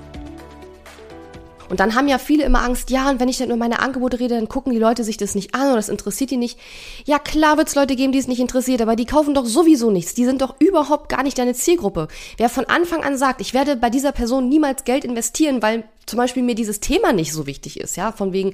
Und 1.73 1.81
dann 1.81 1.95
haben 1.95 2.07
ja 2.07 2.19
viele 2.19 2.45
immer 2.45 2.63
Angst, 2.63 2.91
ja, 2.91 3.09
und 3.09 3.19
wenn 3.19 3.31
ich 3.31 3.39
dann 3.39 3.49
über 3.49 3.57
meine 3.57 3.81
Angebote 3.81 4.21
rede, 4.21 4.35
dann 4.35 4.47
gucken 4.47 4.75
die 4.75 4.79
Leute 4.79 5.05
sich 5.05 5.17
das 5.17 5.35
nicht 5.35 5.55
an 5.55 5.69
oder 5.69 5.77
das 5.77 5.89
interessiert 5.89 6.31
die 6.31 6.37
nicht. 6.37 6.59
Ja, 7.07 7.19
klar 7.19 7.57
wird 7.57 7.69
es 7.69 7.75
Leute 7.75 7.97
geben, 7.97 8.13
die 8.13 8.19
es 8.19 8.29
nicht 8.29 8.41
interessiert, 8.41 8.83
aber 8.83 8.95
die 8.95 9.07
kaufen 9.07 9.33
doch 9.33 9.47
sowieso 9.47 9.91
nichts. 9.91 10.13
Die 10.13 10.27
sind 10.27 10.43
doch 10.43 10.55
überhaupt 10.59 11.09
gar 11.09 11.23
nicht 11.23 11.39
deine 11.39 11.55
Zielgruppe. 11.55 12.09
Wer 12.37 12.51
von 12.51 12.67
Anfang 12.67 13.03
an 13.03 13.17
sagt, 13.17 13.41
ich 13.41 13.55
werde 13.55 13.77
bei 13.77 13.89
dieser 13.89 14.13
Person 14.13 14.51
niemals 14.51 14.85
Geld 14.85 15.07
investieren, 15.07 15.63
weil 15.63 15.85
zum 16.05 16.19
Beispiel 16.19 16.43
mir 16.43 16.55
dieses 16.55 16.81
Thema 16.81 17.15
nicht 17.15 17.33
so 17.33 17.47
wichtig 17.47 17.81
ist, 17.81 17.97
ja, 17.97 18.13
von 18.13 18.35
wegen, 18.35 18.53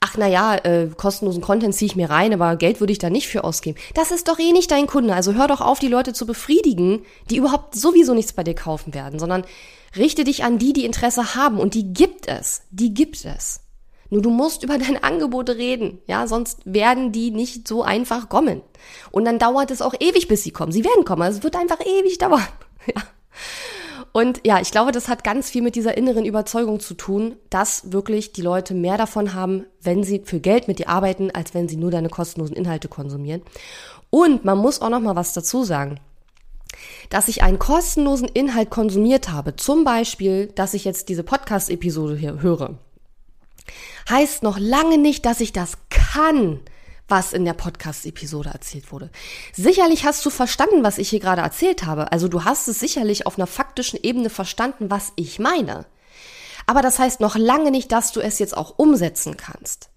ach 0.00 0.14
na 0.16 0.26
ja, 0.26 0.54
äh, 0.54 0.88
kostenlosen 0.96 1.42
Content 1.42 1.74
ziehe 1.74 1.90
ich 1.90 1.96
mir 1.96 2.08
rein, 2.08 2.32
aber 2.32 2.56
Geld 2.56 2.80
würde 2.80 2.94
ich 2.94 2.98
da 2.98 3.10
nicht 3.10 3.28
für 3.28 3.44
ausgeben. 3.44 3.76
Das 3.92 4.10
ist 4.10 4.26
doch 4.26 4.38
eh 4.38 4.52
nicht 4.52 4.70
dein 4.70 4.86
Kunde. 4.86 5.14
Also 5.14 5.34
hör 5.34 5.48
doch 5.48 5.60
auf, 5.60 5.80
die 5.80 5.88
Leute 5.88 6.14
zu 6.14 6.24
befriedigen, 6.24 7.02
die 7.28 7.36
überhaupt 7.36 7.74
sowieso 7.74 8.14
nichts 8.14 8.32
bei 8.32 8.42
dir 8.42 8.54
kaufen 8.54 8.94
werden, 8.94 9.18
sondern 9.18 9.44
richte 9.96 10.24
dich 10.24 10.44
an 10.44 10.58
die, 10.58 10.72
die 10.72 10.84
Interesse 10.84 11.34
haben 11.34 11.58
und 11.58 11.74
die 11.74 11.92
gibt 11.92 12.28
es. 12.28 12.62
Die 12.70 12.94
gibt 12.94 13.24
es. 13.24 13.60
Nur 14.10 14.22
du 14.22 14.30
musst 14.30 14.62
über 14.62 14.78
deine 14.78 15.02
Angebote 15.02 15.56
reden, 15.56 15.98
ja, 16.06 16.26
sonst 16.26 16.60
werden 16.64 17.10
die 17.10 17.30
nicht 17.30 17.66
so 17.66 17.82
einfach 17.82 18.28
kommen. 18.28 18.62
Und 19.10 19.24
dann 19.24 19.38
dauert 19.38 19.70
es 19.70 19.82
auch 19.82 19.94
ewig, 19.98 20.28
bis 20.28 20.42
sie 20.42 20.50
kommen. 20.50 20.72
Sie 20.72 20.84
werden 20.84 21.04
kommen, 21.04 21.22
also 21.22 21.38
es 21.38 21.44
wird 21.44 21.56
einfach 21.56 21.80
ewig 21.80 22.18
dauern. 22.18 22.46
Ja. 22.94 23.02
Und 24.12 24.42
ja, 24.46 24.60
ich 24.60 24.70
glaube, 24.70 24.92
das 24.92 25.08
hat 25.08 25.24
ganz 25.24 25.50
viel 25.50 25.62
mit 25.62 25.74
dieser 25.74 25.96
inneren 25.96 26.24
Überzeugung 26.24 26.78
zu 26.78 26.94
tun, 26.94 27.34
dass 27.50 27.90
wirklich 27.92 28.32
die 28.32 28.42
Leute 28.42 28.74
mehr 28.74 28.96
davon 28.96 29.34
haben, 29.34 29.64
wenn 29.80 30.04
sie 30.04 30.22
für 30.24 30.38
Geld 30.38 30.68
mit 30.68 30.78
dir 30.78 30.88
arbeiten, 30.88 31.32
als 31.32 31.54
wenn 31.54 31.66
sie 31.66 31.76
nur 31.76 31.90
deine 31.90 32.10
kostenlosen 32.10 32.54
Inhalte 32.54 32.86
konsumieren. 32.86 33.42
Und 34.10 34.44
man 34.44 34.58
muss 34.58 34.82
auch 34.82 34.90
noch 34.90 35.00
mal 35.00 35.16
was 35.16 35.32
dazu 35.32 35.64
sagen. 35.64 35.98
Dass 37.10 37.28
ich 37.28 37.42
einen 37.42 37.58
kostenlosen 37.58 38.28
Inhalt 38.28 38.70
konsumiert 38.70 39.30
habe, 39.30 39.56
zum 39.56 39.84
Beispiel, 39.84 40.48
dass 40.48 40.74
ich 40.74 40.84
jetzt 40.84 41.08
diese 41.08 41.22
Podcast-Episode 41.22 42.16
hier 42.16 42.40
höre, 42.40 42.78
heißt 44.08 44.42
noch 44.42 44.58
lange 44.58 44.98
nicht, 44.98 45.24
dass 45.26 45.40
ich 45.40 45.52
das 45.52 45.74
kann 45.90 46.60
was 47.08 47.32
in 47.32 47.44
der 47.44 47.52
Podcast-Episode 47.52 48.50
erzählt 48.50 48.90
wurde. 48.90 49.10
Sicherlich 49.52 50.04
hast 50.04 50.24
du 50.24 50.30
verstanden, 50.30 50.82
was 50.82 50.98
ich 50.98 51.10
hier 51.10 51.20
gerade 51.20 51.42
erzählt 51.42 51.84
habe. 51.84 52.12
Also 52.12 52.28
du 52.28 52.44
hast 52.44 52.66
es 52.68 52.80
sicherlich 52.80 53.26
auf 53.26 53.38
einer 53.38 53.46
faktischen 53.46 53.98
Ebene 54.02 54.30
verstanden, 54.30 54.90
was 54.90 55.12
ich 55.16 55.38
meine. 55.38 55.86
Aber 56.66 56.80
das 56.80 56.98
heißt 56.98 57.20
noch 57.20 57.36
lange 57.36 57.70
nicht, 57.70 57.92
dass 57.92 58.12
du 58.12 58.20
es 58.20 58.38
jetzt 58.38 58.56
auch 58.56 58.78
umsetzen 58.78 59.36
kannst. 59.36 59.90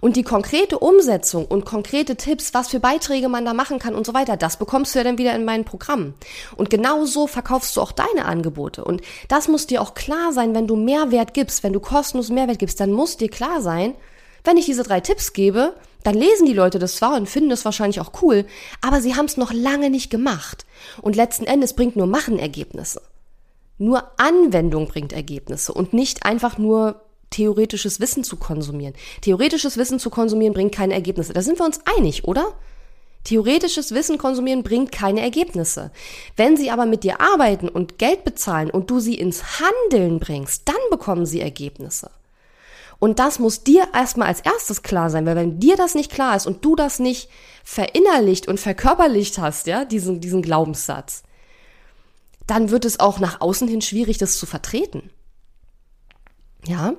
Und 0.00 0.16
die 0.16 0.22
konkrete 0.22 0.78
Umsetzung 0.78 1.46
und 1.46 1.64
konkrete 1.64 2.16
Tipps, 2.16 2.54
was 2.54 2.68
für 2.68 2.80
Beiträge 2.80 3.28
man 3.28 3.44
da 3.44 3.54
machen 3.54 3.78
kann 3.78 3.94
und 3.94 4.06
so 4.06 4.14
weiter, 4.14 4.36
das 4.36 4.58
bekommst 4.58 4.94
du 4.94 4.98
ja 4.98 5.04
dann 5.04 5.18
wieder 5.18 5.34
in 5.34 5.44
meinem 5.44 5.64
Programm. 5.64 6.14
Und 6.56 6.70
genau 6.70 7.04
so 7.04 7.26
verkaufst 7.26 7.76
du 7.76 7.80
auch 7.80 7.92
deine 7.92 8.24
Angebote. 8.24 8.84
Und 8.84 9.02
das 9.28 9.48
muss 9.48 9.66
dir 9.66 9.82
auch 9.82 9.94
klar 9.94 10.32
sein, 10.32 10.54
wenn 10.54 10.66
du 10.66 10.76
Mehrwert 10.76 11.34
gibst, 11.34 11.62
wenn 11.62 11.72
du 11.72 11.80
kostenlos 11.80 12.30
Mehrwert 12.30 12.58
gibst, 12.58 12.80
dann 12.80 12.92
muss 12.92 13.16
dir 13.16 13.28
klar 13.28 13.60
sein, 13.60 13.94
wenn 14.44 14.56
ich 14.56 14.66
diese 14.66 14.84
drei 14.84 15.00
Tipps 15.00 15.32
gebe, 15.32 15.74
dann 16.04 16.14
lesen 16.14 16.46
die 16.46 16.52
Leute 16.52 16.78
das 16.78 16.96
zwar 16.96 17.16
und 17.16 17.28
finden 17.28 17.50
das 17.50 17.64
wahrscheinlich 17.64 18.00
auch 18.00 18.22
cool, 18.22 18.46
aber 18.80 19.00
sie 19.00 19.16
haben 19.16 19.24
es 19.24 19.36
noch 19.36 19.52
lange 19.52 19.90
nicht 19.90 20.08
gemacht. 20.08 20.64
Und 21.02 21.16
letzten 21.16 21.46
Endes 21.46 21.74
bringt 21.74 21.96
nur 21.96 22.06
Machen 22.06 22.38
Ergebnisse. 22.38 23.02
Nur 23.78 24.04
Anwendung 24.16 24.86
bringt 24.86 25.12
Ergebnisse 25.12 25.74
und 25.74 25.92
nicht 25.92 26.24
einfach 26.24 26.58
nur 26.58 27.05
theoretisches 27.30 28.00
Wissen 28.00 28.24
zu 28.24 28.36
konsumieren. 28.36 28.94
Theoretisches 29.20 29.76
Wissen 29.76 29.98
zu 29.98 30.10
konsumieren 30.10 30.54
bringt 30.54 30.74
keine 30.74 30.94
Ergebnisse. 30.94 31.32
Da 31.32 31.42
sind 31.42 31.58
wir 31.58 31.66
uns 31.66 31.80
einig, 31.96 32.24
oder? 32.24 32.54
Theoretisches 33.24 33.92
Wissen 33.92 34.18
konsumieren 34.18 34.62
bringt 34.62 34.92
keine 34.92 35.20
Ergebnisse. 35.20 35.90
Wenn 36.36 36.56
sie 36.56 36.70
aber 36.70 36.86
mit 36.86 37.02
dir 37.02 37.20
arbeiten 37.20 37.68
und 37.68 37.98
Geld 37.98 38.22
bezahlen 38.24 38.70
und 38.70 38.88
du 38.88 39.00
sie 39.00 39.16
ins 39.16 39.60
Handeln 39.60 40.20
bringst, 40.20 40.68
dann 40.68 40.76
bekommen 40.90 41.26
sie 41.26 41.40
Ergebnisse. 41.40 42.10
Und 42.98 43.18
das 43.18 43.38
muss 43.38 43.64
dir 43.64 43.88
erstmal 43.92 44.28
als 44.28 44.40
erstes 44.40 44.82
klar 44.82 45.10
sein, 45.10 45.26
weil 45.26 45.36
wenn 45.36 45.60
dir 45.60 45.76
das 45.76 45.94
nicht 45.94 46.12
klar 46.12 46.36
ist 46.36 46.46
und 46.46 46.64
du 46.64 46.76
das 46.76 46.98
nicht 46.98 47.28
verinnerlicht 47.64 48.48
und 48.48 48.60
verkörperlicht 48.60 49.38
hast, 49.38 49.66
ja, 49.66 49.84
diesen, 49.84 50.20
diesen 50.20 50.40
Glaubenssatz, 50.40 51.24
dann 52.46 52.70
wird 52.70 52.84
es 52.84 53.00
auch 53.00 53.18
nach 53.18 53.40
außen 53.40 53.68
hin 53.68 53.82
schwierig, 53.82 54.18
das 54.18 54.38
zu 54.38 54.46
vertreten. 54.46 55.10
Ja. 56.66 56.94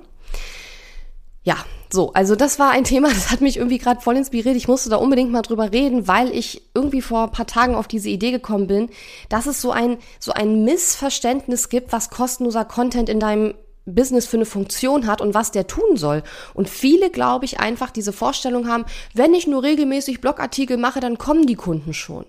Ja, 1.42 1.56
so, 1.90 2.12
also 2.12 2.36
das 2.36 2.58
war 2.58 2.70
ein 2.70 2.84
Thema, 2.84 3.08
das 3.12 3.30
hat 3.30 3.40
mich 3.40 3.56
irgendwie 3.56 3.78
gerade 3.78 4.00
voll 4.00 4.16
inspiriert. 4.16 4.56
Ich 4.56 4.68
musste 4.68 4.90
da 4.90 4.96
unbedingt 4.96 5.32
mal 5.32 5.42
drüber 5.42 5.72
reden, 5.72 6.06
weil 6.06 6.30
ich 6.30 6.62
irgendwie 6.74 7.02
vor 7.02 7.24
ein 7.24 7.32
paar 7.32 7.46
Tagen 7.46 7.74
auf 7.74 7.88
diese 7.88 8.08
Idee 8.08 8.30
gekommen 8.30 8.66
bin, 8.66 8.90
dass 9.28 9.46
es 9.46 9.60
so 9.60 9.70
ein, 9.70 9.98
so 10.18 10.32
ein 10.32 10.64
Missverständnis 10.64 11.68
gibt, 11.68 11.92
was 11.92 12.10
kostenloser 12.10 12.64
Content 12.64 13.08
in 13.08 13.20
deinem 13.20 13.54
Business 13.86 14.26
für 14.26 14.36
eine 14.36 14.44
Funktion 14.44 15.06
hat 15.06 15.20
und 15.20 15.34
was 15.34 15.50
der 15.50 15.66
tun 15.66 15.96
soll. 15.96 16.22
Und 16.54 16.68
viele, 16.68 17.10
glaube 17.10 17.46
ich, 17.46 17.58
einfach 17.58 17.90
diese 17.90 18.12
Vorstellung 18.12 18.68
haben, 18.68 18.84
wenn 19.14 19.34
ich 19.34 19.46
nur 19.46 19.62
regelmäßig 19.62 20.20
Blogartikel 20.20 20.76
mache, 20.76 21.00
dann 21.00 21.18
kommen 21.18 21.46
die 21.46 21.54
Kunden 21.54 21.94
schon. 21.94 22.26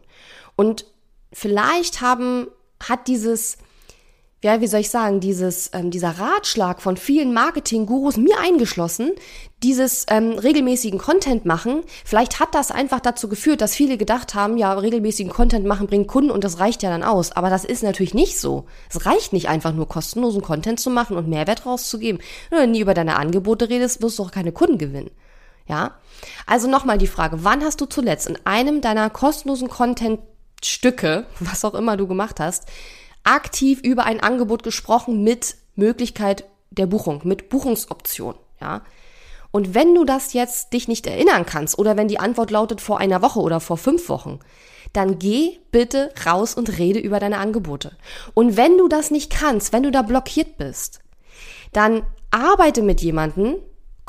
Und 0.55 0.85
vielleicht 1.33 2.01
haben, 2.01 2.47
hat 2.81 3.07
dieses, 3.07 3.57
ja, 4.41 4.62
wie 4.62 4.67
soll 4.67 4.80
ich 4.80 4.89
sagen, 4.89 5.19
dieses, 5.19 5.69
ähm, 5.73 5.91
dieser 5.91 6.12
Ratschlag 6.12 6.82
von 6.82 6.95
vielen 6.95 7.34
Marketing-Gurus, 7.34 8.15
mir 8.15 8.39
eingeschlossen, 8.39 9.12
dieses 9.63 10.06
ähm, 10.10 10.32
regelmäßigen 10.32 10.97
Content 10.97 11.45
machen, 11.45 11.82
vielleicht 12.06 12.39
hat 12.39 12.56
das 12.56 12.71
einfach 12.71 13.02
dazu 13.02 13.28
geführt, 13.28 13.60
dass 13.60 13.75
viele 13.75 13.97
gedacht 13.97 14.36
haben, 14.36 14.58
ja, 14.58 14.71
regelmäßigen 14.71 15.34
Content 15.34 15.65
machen 15.65 15.88
bringt 15.88 16.08
Kunden 16.08 16.32
und 16.32 16.45
das 16.45 16.60
reicht 16.60 16.84
ja 16.84 16.89
dann 16.89 17.04
aus. 17.04 17.34
Aber 17.34 17.49
das 17.49 17.65
ist 17.65 17.84
natürlich 17.84 18.13
nicht 18.13 18.39
so. 18.39 18.65
Es 18.89 19.06
reicht 19.06 19.34
nicht 19.34 19.49
einfach 19.49 19.73
nur 19.73 19.89
kostenlosen 19.89 20.41
Content 20.41 20.80
zu 20.80 20.89
machen 20.89 21.17
und 21.17 21.28
Mehrwert 21.28 21.65
rauszugeben. 21.65 22.21
Wenn 22.49 22.60
du 22.60 22.67
nie 22.67 22.80
über 22.80 22.93
deine 22.93 23.17
Angebote 23.17 23.69
redest, 23.69 24.02
wirst 24.02 24.19
du 24.19 24.23
auch 24.23 24.32
keine 24.32 24.54
Kunden 24.54 24.78
gewinnen. 24.78 25.12
Ja? 25.67 25.95
Also 26.45 26.69
nochmal 26.69 26.97
die 26.97 27.08
Frage, 27.08 27.43
wann 27.43 27.62
hast 27.62 27.82
du 27.82 27.86
zuletzt 27.88 28.30
in 28.30 28.38
einem 28.45 28.80
deiner 28.80 29.10
kostenlosen 29.10 29.67
Content-Stücke, 29.67 31.25
was 31.41 31.65
auch 31.65 31.73
immer 31.73 31.97
du 31.97 32.08
gemacht 32.08 32.39
hast, 32.39 32.67
aktiv 33.23 33.82
über 33.82 34.05
ein 34.05 34.19
Angebot 34.19 34.63
gesprochen 34.63 35.23
mit 35.23 35.55
Möglichkeit 35.75 36.45
der 36.71 36.86
Buchung, 36.86 37.21
mit 37.23 37.49
Buchungsoption, 37.49 38.36
ja. 38.62 38.82
Und 39.51 39.73
wenn 39.73 39.95
du 39.95 40.05
das 40.05 40.34
jetzt 40.34 40.73
dich 40.73 40.88
nicht 40.88 41.08
erinnern 41.08 41.45
kannst 41.45 41.79
oder 41.79 41.97
wenn 41.97 42.08
die 42.08 42.19
Antwort 42.19 42.51
lautet 42.51 42.82
vor 42.82 42.99
einer 42.99 43.23
Woche 43.23 43.39
oder 43.39 43.60
vor 43.60 43.77
fünf 43.77 44.08
Wochen, 44.08 44.39
dann 44.93 45.17
geh 45.19 45.60
bitte 45.71 46.13
raus 46.25 46.53
und 46.53 46.77
rede 46.77 46.99
über 46.99 47.19
deine 47.19 47.39
Angebote. 47.39 47.97
Und 48.34 48.58
wenn 48.58 48.77
du 48.77 48.88
das 48.88 49.10
nicht 49.10 49.32
kannst, 49.32 49.73
wenn 49.73 49.84
du 49.84 49.91
da 49.91 50.03
blockiert 50.03 50.58
bist, 50.58 50.99
dann 51.73 52.03
arbeite 52.32 52.82
mit 52.82 53.01
jemandem, 53.01 53.55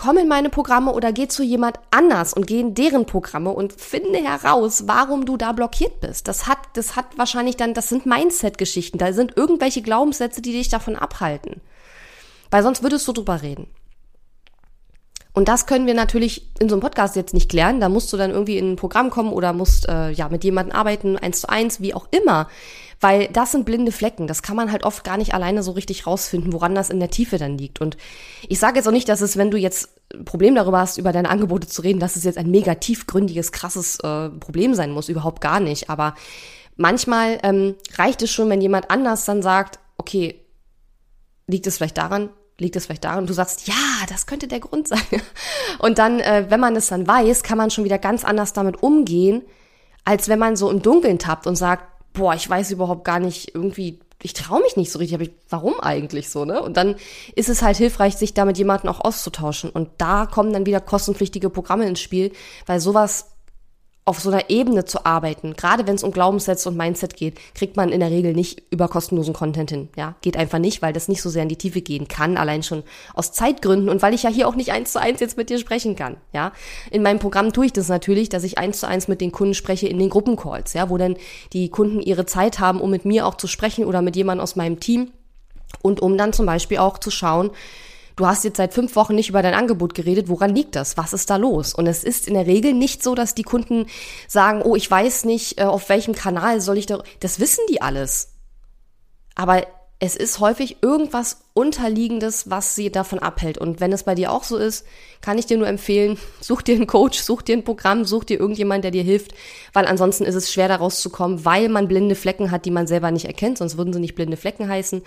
komm 0.00 0.16
in 0.16 0.28
meine 0.28 0.48
Programme 0.48 0.94
oder 0.94 1.12
geh 1.12 1.28
zu 1.28 1.42
jemand 1.42 1.78
anders 1.90 2.32
und 2.32 2.46
geh 2.46 2.58
in 2.58 2.72
deren 2.72 3.04
Programme 3.04 3.50
und 3.50 3.74
finde 3.74 4.18
heraus, 4.18 4.84
warum 4.86 5.26
du 5.26 5.36
da 5.36 5.52
blockiert 5.52 6.00
bist. 6.00 6.26
Das 6.26 6.46
hat, 6.46 6.56
das 6.72 6.96
hat 6.96 7.18
wahrscheinlich 7.18 7.58
dann, 7.58 7.74
das 7.74 7.90
sind 7.90 8.06
Mindset-Geschichten. 8.06 8.96
Da 8.96 9.12
sind 9.12 9.36
irgendwelche 9.36 9.82
Glaubenssätze, 9.82 10.40
die 10.40 10.52
dich 10.52 10.70
davon 10.70 10.96
abhalten. 10.96 11.60
Weil 12.50 12.62
sonst 12.62 12.82
würdest 12.82 13.06
du 13.08 13.12
drüber 13.12 13.42
reden. 13.42 13.66
Und 15.32 15.48
das 15.48 15.66
können 15.66 15.86
wir 15.86 15.94
natürlich 15.94 16.50
in 16.58 16.68
so 16.68 16.74
einem 16.74 16.82
Podcast 16.82 17.14
jetzt 17.14 17.34
nicht 17.34 17.48
klären. 17.48 17.80
Da 17.80 17.88
musst 17.88 18.12
du 18.12 18.16
dann 18.16 18.30
irgendwie 18.30 18.58
in 18.58 18.72
ein 18.72 18.76
Programm 18.76 19.10
kommen 19.10 19.32
oder 19.32 19.52
musst 19.52 19.88
äh, 19.88 20.10
ja 20.10 20.28
mit 20.28 20.42
jemandem 20.42 20.74
arbeiten, 20.74 21.16
eins 21.16 21.40
zu 21.40 21.48
eins, 21.48 21.80
wie 21.80 21.94
auch 21.94 22.08
immer. 22.10 22.48
Weil 23.00 23.28
das 23.28 23.52
sind 23.52 23.64
blinde 23.64 23.92
Flecken. 23.92 24.26
Das 24.26 24.42
kann 24.42 24.56
man 24.56 24.72
halt 24.72 24.84
oft 24.84 25.04
gar 25.04 25.16
nicht 25.16 25.32
alleine 25.32 25.62
so 25.62 25.70
richtig 25.70 26.06
rausfinden, 26.06 26.52
woran 26.52 26.74
das 26.74 26.90
in 26.90 27.00
der 27.00 27.10
Tiefe 27.10 27.38
dann 27.38 27.56
liegt. 27.56 27.80
Und 27.80 27.96
ich 28.48 28.58
sage 28.58 28.76
jetzt 28.76 28.86
auch 28.86 28.92
nicht, 28.92 29.08
dass 29.08 29.20
es, 29.20 29.36
wenn 29.36 29.50
du 29.50 29.56
jetzt 29.56 29.88
ein 30.12 30.24
Problem 30.24 30.54
darüber 30.54 30.80
hast, 30.80 30.98
über 30.98 31.12
deine 31.12 31.30
Angebote 31.30 31.66
zu 31.66 31.80
reden, 31.82 32.00
dass 32.00 32.16
es 32.16 32.24
jetzt 32.24 32.36
ein 32.36 32.50
mega 32.50 32.74
tiefgründiges, 32.74 33.52
krasses 33.52 34.00
äh, 34.00 34.28
Problem 34.28 34.74
sein 34.74 34.90
muss. 34.90 35.08
Überhaupt 35.08 35.40
gar 35.40 35.60
nicht. 35.60 35.88
Aber 35.88 36.14
manchmal 36.76 37.38
ähm, 37.42 37.76
reicht 37.96 38.20
es 38.22 38.30
schon, 38.30 38.50
wenn 38.50 38.60
jemand 38.60 38.90
anders 38.90 39.24
dann 39.24 39.42
sagt, 39.42 39.78
okay, 39.96 40.44
liegt 41.46 41.66
es 41.66 41.76
vielleicht 41.76 41.98
daran, 41.98 42.30
liegt 42.60 42.76
es 42.76 42.86
vielleicht 42.86 43.04
daran, 43.04 43.26
du 43.26 43.32
sagst, 43.32 43.66
ja, 43.66 43.74
das 44.08 44.26
könnte 44.26 44.46
der 44.46 44.60
Grund 44.60 44.88
sein. 44.88 45.00
Und 45.78 45.98
dann, 45.98 46.20
äh, 46.20 46.46
wenn 46.48 46.60
man 46.60 46.76
es 46.76 46.88
dann 46.88 47.06
weiß, 47.06 47.42
kann 47.42 47.58
man 47.58 47.70
schon 47.70 47.84
wieder 47.84 47.98
ganz 47.98 48.24
anders 48.24 48.52
damit 48.52 48.82
umgehen, 48.82 49.42
als 50.04 50.28
wenn 50.28 50.38
man 50.38 50.56
so 50.56 50.70
im 50.70 50.82
Dunkeln 50.82 51.18
tappt 51.18 51.46
und 51.46 51.56
sagt, 51.56 51.84
boah, 52.12 52.34
ich 52.34 52.48
weiß 52.48 52.70
überhaupt 52.70 53.04
gar 53.04 53.18
nicht, 53.18 53.54
irgendwie, 53.54 54.00
ich 54.22 54.32
traue 54.32 54.60
mich 54.60 54.76
nicht 54.76 54.90
so 54.92 54.98
richtig, 54.98 55.14
aber 55.14 55.24
ich, 55.24 55.32
warum 55.48 55.80
eigentlich 55.80 56.28
so, 56.28 56.44
ne? 56.44 56.62
Und 56.62 56.76
dann 56.76 56.96
ist 57.34 57.48
es 57.48 57.62
halt 57.62 57.76
hilfreich, 57.76 58.16
sich 58.16 58.34
da 58.34 58.44
mit 58.44 58.58
jemandem 58.58 58.90
auch 58.90 59.00
auszutauschen. 59.00 59.70
Und 59.70 59.90
da 59.98 60.26
kommen 60.26 60.52
dann 60.52 60.66
wieder 60.66 60.80
kostenpflichtige 60.80 61.50
Programme 61.50 61.86
ins 61.86 62.00
Spiel, 62.00 62.32
weil 62.66 62.80
sowas 62.80 63.26
auf 64.04 64.18
so 64.20 64.30
einer 64.30 64.48
Ebene 64.50 64.86
zu 64.86 65.04
arbeiten, 65.04 65.54
gerade 65.54 65.86
wenn 65.86 65.94
es 65.94 66.02
um 66.02 66.10
Glaubenssätze 66.10 66.68
und 66.68 66.76
Mindset 66.76 67.16
geht, 67.16 67.38
kriegt 67.54 67.76
man 67.76 67.90
in 67.90 68.00
der 68.00 68.10
Regel 68.10 68.32
nicht 68.32 68.62
über 68.70 68.88
kostenlosen 68.88 69.34
Content 69.34 69.70
hin. 69.70 69.88
Ja, 69.96 70.16
geht 70.22 70.36
einfach 70.36 70.58
nicht, 70.58 70.82
weil 70.82 70.92
das 70.92 71.06
nicht 71.06 71.22
so 71.22 71.28
sehr 71.28 71.42
in 71.42 71.48
die 71.48 71.56
Tiefe 71.56 71.80
gehen 71.80 72.08
kann, 72.08 72.36
allein 72.36 72.62
schon 72.62 72.82
aus 73.14 73.32
Zeitgründen 73.32 73.88
und 73.88 74.02
weil 74.02 74.14
ich 74.14 74.22
ja 74.22 74.30
hier 74.30 74.48
auch 74.48 74.56
nicht 74.56 74.72
eins 74.72 74.92
zu 74.92 75.00
eins 75.00 75.20
jetzt 75.20 75.36
mit 75.36 75.50
dir 75.50 75.58
sprechen 75.58 75.96
kann. 75.96 76.16
Ja, 76.32 76.52
in 76.90 77.02
meinem 77.02 77.18
Programm 77.18 77.52
tue 77.52 77.66
ich 77.66 77.72
das 77.72 77.88
natürlich, 77.88 78.30
dass 78.30 78.42
ich 78.42 78.58
eins 78.58 78.80
zu 78.80 78.88
eins 78.88 79.06
mit 79.06 79.20
den 79.20 79.32
Kunden 79.32 79.54
spreche 79.54 79.86
in 79.86 79.98
den 79.98 80.10
Gruppencalls, 80.10 80.72
ja, 80.72 80.88
wo 80.88 80.96
dann 80.96 81.16
die 81.52 81.68
Kunden 81.68 82.00
ihre 82.00 82.26
Zeit 82.26 82.58
haben, 82.58 82.80
um 82.80 82.90
mit 82.90 83.04
mir 83.04 83.26
auch 83.26 83.36
zu 83.36 83.46
sprechen 83.46 83.84
oder 83.84 84.02
mit 84.02 84.16
jemandem 84.16 84.42
aus 84.42 84.56
meinem 84.56 84.80
Team 84.80 85.10
und 85.82 86.00
um 86.00 86.16
dann 86.16 86.32
zum 86.32 86.46
Beispiel 86.46 86.78
auch 86.78 86.98
zu 86.98 87.10
schauen, 87.10 87.50
Du 88.16 88.26
hast 88.26 88.44
jetzt 88.44 88.56
seit 88.56 88.74
fünf 88.74 88.96
Wochen 88.96 89.14
nicht 89.14 89.28
über 89.28 89.42
dein 89.42 89.54
Angebot 89.54 89.94
geredet. 89.94 90.28
Woran 90.28 90.54
liegt 90.54 90.76
das? 90.76 90.96
Was 90.96 91.12
ist 91.12 91.30
da 91.30 91.36
los? 91.36 91.74
Und 91.74 91.86
es 91.86 92.04
ist 92.04 92.28
in 92.28 92.34
der 92.34 92.46
Regel 92.46 92.72
nicht 92.74 93.02
so, 93.02 93.14
dass 93.14 93.34
die 93.34 93.42
Kunden 93.42 93.86
sagen, 94.28 94.62
oh, 94.62 94.76
ich 94.76 94.90
weiß 94.90 95.24
nicht, 95.24 95.58
äh, 95.58 95.64
auf 95.64 95.88
welchem 95.88 96.14
Kanal 96.14 96.60
soll 96.60 96.78
ich 96.78 96.86
da. 96.86 97.02
Das 97.20 97.40
wissen 97.40 97.64
die 97.70 97.82
alles. 97.82 98.34
Aber 99.34 99.66
es 99.98 100.16
ist 100.16 100.40
häufig 100.40 100.82
irgendwas 100.82 101.39
Unterliegendes, 101.60 102.48
was 102.48 102.74
sie 102.74 102.90
davon 102.90 103.18
abhält. 103.18 103.58
Und 103.58 103.80
wenn 103.80 103.92
es 103.92 104.04
bei 104.04 104.14
dir 104.14 104.32
auch 104.32 104.44
so 104.44 104.56
ist, 104.56 104.86
kann 105.20 105.36
ich 105.36 105.44
dir 105.44 105.58
nur 105.58 105.68
empfehlen, 105.68 106.16
such 106.40 106.62
dir 106.62 106.74
einen 106.74 106.86
Coach, 106.86 107.20
such 107.20 107.42
dir 107.42 107.54
ein 107.54 107.64
Programm, 107.64 108.06
such 108.06 108.24
dir 108.24 108.40
irgendjemand, 108.40 108.82
der 108.82 108.90
dir 108.90 109.02
hilft, 109.02 109.32
weil 109.74 109.84
ansonsten 109.84 110.24
ist 110.24 110.34
es 110.34 110.50
schwer 110.50 110.68
da 110.68 110.76
rauszukommen, 110.76 111.44
weil 111.44 111.68
man 111.68 111.86
blinde 111.86 112.14
Flecken 112.14 112.50
hat, 112.50 112.64
die 112.64 112.70
man 112.70 112.86
selber 112.86 113.10
nicht 113.10 113.26
erkennt, 113.26 113.58
sonst 113.58 113.76
würden 113.76 113.92
sie 113.92 114.00
nicht 114.00 114.14
blinde 114.14 114.38
Flecken 114.38 114.70
heißen. 114.70 115.02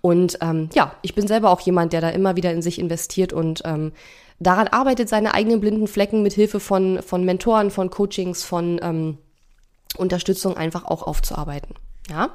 Und 0.00 0.38
ähm, 0.40 0.70
ja, 0.72 0.94
ich 1.02 1.14
bin 1.14 1.28
selber 1.28 1.50
auch 1.50 1.60
jemand, 1.60 1.92
der 1.92 2.00
da 2.00 2.08
immer 2.08 2.36
wieder 2.36 2.52
in 2.52 2.62
sich 2.62 2.78
investiert 2.78 3.34
und 3.34 3.60
ähm, 3.66 3.92
daran 4.40 4.68
arbeitet, 4.68 5.10
seine 5.10 5.34
eigenen 5.34 5.60
blinden 5.60 5.88
Flecken 5.88 6.22
mit 6.22 6.32
Hilfe 6.32 6.58
von, 6.58 7.02
von 7.02 7.22
Mentoren, 7.22 7.70
von 7.70 7.90
Coachings, 7.90 8.44
von 8.44 8.80
ähm, 8.82 9.18
Unterstützung 9.98 10.56
einfach 10.56 10.86
auch 10.86 11.02
aufzuarbeiten. 11.02 11.74
Ja. 12.08 12.30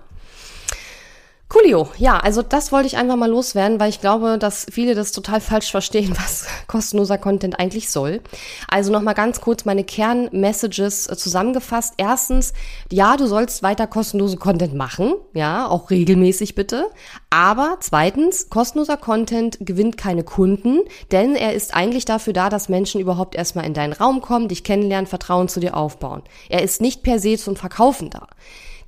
Coolio. 1.54 1.88
Ja, 2.00 2.18
also 2.18 2.42
das 2.42 2.72
wollte 2.72 2.88
ich 2.88 2.98
einfach 2.98 3.16
mal 3.16 3.30
loswerden, 3.30 3.80
weil 3.80 3.90
ich 3.90 4.02
glaube, 4.02 4.40
dass 4.40 4.66
viele 4.72 4.96
das 4.96 5.12
total 5.12 5.40
falsch 5.40 5.70
verstehen, 5.70 6.16
was 6.18 6.48
kostenloser 6.66 7.20
Content 7.20 7.60
eigentlich 7.60 7.92
soll. 7.92 8.22
Also 8.68 8.92
nochmal 8.92 9.14
ganz 9.14 9.40
kurz 9.40 9.64
meine 9.64 9.84
Kernmessages 9.84 11.08
äh, 11.08 11.16
zusammengefasst. 11.16 11.94
Erstens, 11.98 12.54
ja, 12.92 13.18
du 13.18 13.28
sollst 13.28 13.62
weiter 13.62 13.86
kostenlosen 13.86 14.40
Content 14.40 14.74
machen. 14.74 15.14
Ja, 15.34 15.68
auch 15.68 15.92
regelmäßig 15.92 16.56
bitte. 16.56 16.90
Aber 17.30 17.78
zweitens, 17.82 18.50
kostenloser 18.50 18.98
Content 18.98 19.58
gewinnt 19.62 19.96
keine 19.96 20.24
Kunden, 20.24 20.80
denn 21.12 21.36
er 21.36 21.54
ist 21.54 21.76
eigentlich 21.76 22.06
dafür 22.06 22.34
da, 22.34 22.50
dass 22.50 22.68
Menschen 22.68 23.00
überhaupt 23.00 23.36
erstmal 23.36 23.66
in 23.66 23.76
deinen 23.76 23.94
Raum 23.94 24.22
kommen, 24.22 24.48
dich 24.48 24.64
kennenlernen, 24.64 25.06
Vertrauen 25.06 25.48
zu 25.48 25.60
dir 25.60 25.78
aufbauen. 25.78 26.24
Er 26.50 26.64
ist 26.64 26.82
nicht 26.82 27.04
per 27.04 27.20
se 27.20 27.38
zum 27.38 27.56
Verkaufen 27.56 28.10
da. 28.10 28.28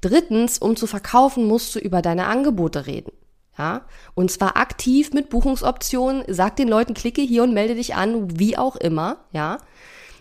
Drittens, 0.05 0.59
um 0.59 0.75
zu 0.75 0.85
verkaufen, 0.85 1.47
musst 1.47 1.73
du 1.73 1.79
über 1.79 2.03
deine 2.03 2.27
Angebote 2.27 2.85
reden. 2.85 3.11
Ja, 3.57 3.85
und 4.13 4.29
zwar 4.29 4.55
aktiv 4.55 5.13
mit 5.13 5.29
Buchungsoptionen. 5.29 6.25
Sag 6.27 6.57
den 6.57 6.67
Leuten, 6.67 6.93
klicke 6.93 7.23
hier 7.23 7.41
und 7.41 7.55
melde 7.55 7.73
dich 7.73 7.95
an, 7.95 8.39
wie 8.39 8.55
auch 8.55 8.75
immer, 8.75 9.17
ja. 9.31 9.57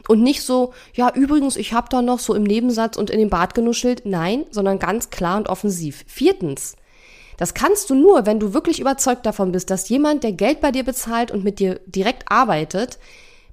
Und 0.08 0.22
nicht 0.22 0.40
so, 0.40 0.72
ja, 0.94 1.12
übrigens, 1.14 1.56
ich 1.56 1.74
habe 1.74 1.88
da 1.90 2.00
noch 2.00 2.18
so 2.18 2.34
im 2.34 2.44
Nebensatz 2.44 2.96
und 2.96 3.10
in 3.10 3.18
den 3.18 3.28
Bart 3.28 3.54
genuschelt. 3.54 4.06
Nein, 4.06 4.46
sondern 4.50 4.78
ganz 4.78 5.10
klar 5.10 5.36
und 5.36 5.50
offensiv. 5.50 6.02
Viertens, 6.06 6.76
das 7.36 7.52
kannst 7.52 7.90
du 7.90 7.94
nur, 7.94 8.24
wenn 8.24 8.40
du 8.40 8.54
wirklich 8.54 8.80
überzeugt 8.80 9.26
davon 9.26 9.52
bist, 9.52 9.68
dass 9.68 9.90
jemand, 9.90 10.24
der 10.24 10.32
Geld 10.32 10.62
bei 10.62 10.70
dir 10.70 10.84
bezahlt 10.84 11.30
und 11.30 11.44
mit 11.44 11.58
dir 11.58 11.80
direkt 11.84 12.30
arbeitet, 12.30 12.98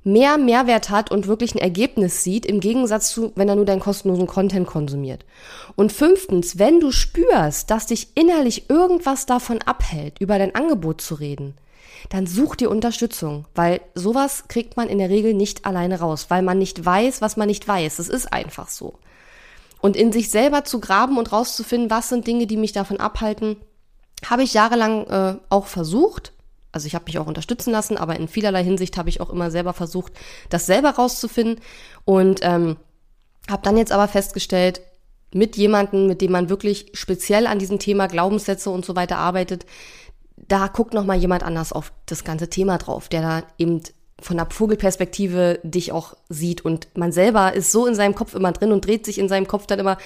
mehr 0.04 0.38
Mehrwert 0.38 0.90
hat 0.90 1.12
und 1.12 1.28
wirklich 1.28 1.54
ein 1.54 1.60
Ergebnis 1.60 2.24
sieht, 2.24 2.46
im 2.46 2.60
Gegensatz 2.60 3.12
zu, 3.12 3.32
wenn 3.36 3.50
er 3.50 3.56
nur 3.56 3.66
deinen 3.66 3.80
kostenlosen 3.80 4.28
Content 4.28 4.68
konsumiert. 4.68 5.26
Und 5.76 5.92
fünftens, 5.92 6.58
wenn 6.58 6.80
du 6.80 6.92
spürst, 6.92 7.70
dass 7.70 7.86
dich 7.86 8.10
innerlich 8.16 8.70
irgendwas 8.70 9.26
davon 9.26 9.62
abhält, 9.62 10.20
über 10.20 10.40
dein 10.40 10.56
Angebot 10.56 11.02
zu 11.02 11.16
reden, 11.16 11.56
dann 12.10 12.26
such 12.26 12.56
dir 12.56 12.72
Unterstützung, 12.72 13.46
weil 13.54 13.80
sowas 13.94 14.46
kriegt 14.48 14.76
man 14.76 14.90
in 14.90 14.98
der 14.98 15.10
Regel 15.10 15.36
nicht 15.36 15.66
alleine 15.66 16.00
raus, 16.00 16.28
weil 16.30 16.42
man 16.42 16.58
nicht 16.58 16.84
weiß, 16.84 17.22
was 17.22 17.38
man 17.38 17.48
nicht 17.48 17.68
weiß. 17.68 17.98
Das 17.98 18.10
ist 18.10 18.34
einfach 18.34 18.70
so. 18.70 18.96
Und 19.82 19.96
in 19.96 20.12
sich 20.12 20.30
selber 20.30 20.64
zu 20.64 20.80
graben 20.80 21.18
und 21.18 21.32
rauszufinden, 21.32 21.90
was 21.90 22.10
sind 22.10 22.26
Dinge, 22.26 22.48
die 22.48 22.58
mich 22.58 22.72
davon 22.72 23.00
abhalten, 23.00 23.58
habe 24.30 24.44
ich 24.44 24.54
jahrelang 24.54 25.08
äh, 25.08 25.36
auch 25.50 25.66
versucht, 25.68 26.34
also 26.72 26.88
ich 26.88 26.96
habe 26.96 27.06
mich 27.06 27.20
auch 27.20 27.28
unterstützen 27.28 27.72
lassen, 27.72 27.98
aber 27.98 28.16
in 28.16 28.28
vielerlei 28.28 28.64
Hinsicht 28.64 28.98
habe 28.98 29.10
ich 29.10 29.22
auch 29.22 29.30
immer 29.30 29.52
selber 29.52 29.74
versucht, 29.74 30.14
das 30.50 30.66
selber 30.66 30.92
rauszufinden. 30.92 31.60
Und 32.06 32.40
ähm, 32.44 32.78
habe 33.50 33.64
dann 33.64 33.78
jetzt 33.78 33.92
aber 33.92 34.08
festgestellt, 34.08 34.82
mit 35.34 35.58
jemandem, 35.58 36.08
mit 36.08 36.22
dem 36.22 36.32
man 36.32 36.50
wirklich 36.50 36.92
speziell 36.94 37.48
an 37.48 37.60
diesem 37.60 37.80
Thema 37.80 38.08
Glaubenssätze 38.08 38.70
und 38.70 38.86
so 38.86 38.96
weiter 38.96 39.18
arbeitet, 39.18 39.66
da 40.36 40.68
guckt 40.68 40.94
noch 40.94 41.06
mal 41.06 41.18
jemand 41.18 41.44
anders 41.44 41.72
auf 41.72 41.94
das 42.06 42.24
ganze 42.24 42.50
Thema 42.50 42.78
drauf, 42.78 43.08
der 43.08 43.22
da 43.22 43.44
eben 43.58 43.82
von 44.22 44.38
der 44.38 44.48
Vogelperspektive 44.50 45.60
dich 45.64 45.92
auch 45.92 46.16
sieht 46.30 46.64
und 46.64 46.88
man 46.96 47.12
selber 47.12 47.54
ist 47.54 47.72
so 47.72 47.86
in 47.86 47.96
seinem 47.96 48.16
Kopf 48.16 48.36
immer 48.36 48.52
drin 48.52 48.72
und 48.72 48.86
dreht 48.86 49.06
sich 49.06 49.18
in 49.18 49.28
seinem 49.28 49.48
Kopf 49.48 49.68
dann 49.68 49.80
immer, 49.80 49.98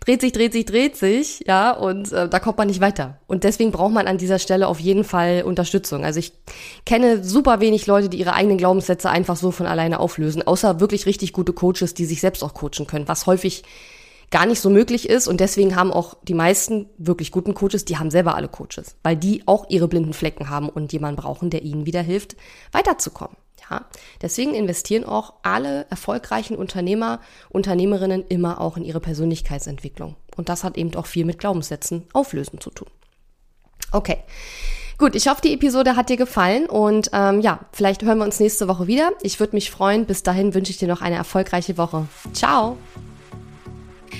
dreht 0.00 0.20
sich, 0.20 0.32
dreht 0.32 0.52
sich, 0.52 0.64
dreht 0.64 0.96
sich, 0.96 1.44
ja, 1.46 1.72
und 1.72 2.12
äh, 2.12 2.28
da 2.28 2.38
kommt 2.40 2.58
man 2.58 2.66
nicht 2.66 2.80
weiter. 2.80 3.18
Und 3.26 3.44
deswegen 3.44 3.70
braucht 3.70 3.92
man 3.92 4.06
an 4.06 4.18
dieser 4.18 4.38
Stelle 4.38 4.68
auf 4.68 4.80
jeden 4.80 5.04
Fall 5.04 5.42
Unterstützung. 5.44 6.04
Also 6.04 6.18
ich 6.18 6.32
kenne 6.84 7.24
super 7.24 7.60
wenig 7.60 7.86
Leute, 7.86 8.08
die 8.08 8.18
ihre 8.18 8.34
eigenen 8.34 8.58
Glaubenssätze 8.58 9.08
einfach 9.08 9.36
so 9.36 9.50
von 9.50 9.66
alleine 9.66 10.00
auflösen, 10.00 10.46
außer 10.46 10.80
wirklich 10.80 11.06
richtig 11.06 11.32
gute 11.32 11.52
Coaches, 11.52 11.94
die 11.94 12.04
sich 12.04 12.20
selbst 12.20 12.44
auch 12.44 12.54
coachen 12.54 12.86
können, 12.86 13.08
was 13.08 13.26
häufig 13.26 13.62
gar 14.30 14.46
nicht 14.46 14.60
so 14.60 14.70
möglich 14.70 15.08
ist 15.08 15.28
und 15.28 15.40
deswegen 15.40 15.76
haben 15.76 15.92
auch 15.92 16.16
die 16.22 16.34
meisten 16.34 16.88
wirklich 16.98 17.32
guten 17.32 17.54
Coaches, 17.54 17.84
die 17.84 17.98
haben 17.98 18.10
selber 18.10 18.36
alle 18.36 18.48
Coaches, 18.48 18.96
weil 19.02 19.16
die 19.16 19.42
auch 19.46 19.68
ihre 19.68 19.88
blinden 19.88 20.12
Flecken 20.12 20.48
haben 20.48 20.68
und 20.68 20.92
jemanden 20.92 21.20
brauchen, 21.20 21.50
der 21.50 21.62
ihnen 21.62 21.84
wieder 21.84 22.02
hilft, 22.02 22.36
weiterzukommen. 22.72 23.36
Ja, 23.70 23.86
deswegen 24.20 24.54
investieren 24.54 25.04
auch 25.04 25.34
alle 25.42 25.86
erfolgreichen 25.90 26.56
Unternehmer, 26.56 27.20
Unternehmerinnen 27.50 28.24
immer 28.28 28.60
auch 28.60 28.76
in 28.76 28.84
ihre 28.84 29.00
Persönlichkeitsentwicklung. 29.00 30.16
Und 30.36 30.48
das 30.48 30.64
hat 30.64 30.76
eben 30.76 30.94
auch 30.96 31.06
viel 31.06 31.24
mit 31.24 31.38
Glaubenssätzen 31.38 32.04
auflösen 32.12 32.60
zu 32.60 32.70
tun. 32.70 32.88
Okay. 33.92 34.18
Gut, 34.98 35.14
ich 35.14 35.28
hoffe, 35.28 35.40
die 35.42 35.54
Episode 35.54 35.96
hat 35.96 36.10
dir 36.10 36.18
gefallen 36.18 36.66
und 36.66 37.10
ähm, 37.14 37.40
ja, 37.40 37.60
vielleicht 37.72 38.02
hören 38.02 38.18
wir 38.18 38.24
uns 38.24 38.38
nächste 38.38 38.68
Woche 38.68 38.86
wieder. 38.86 39.12
Ich 39.22 39.40
würde 39.40 39.56
mich 39.56 39.70
freuen. 39.70 40.04
Bis 40.04 40.22
dahin 40.22 40.52
wünsche 40.52 40.72
ich 40.72 40.78
dir 40.78 40.88
noch 40.88 41.00
eine 41.00 41.16
erfolgreiche 41.16 41.78
Woche. 41.78 42.06
Ciao! 42.34 42.76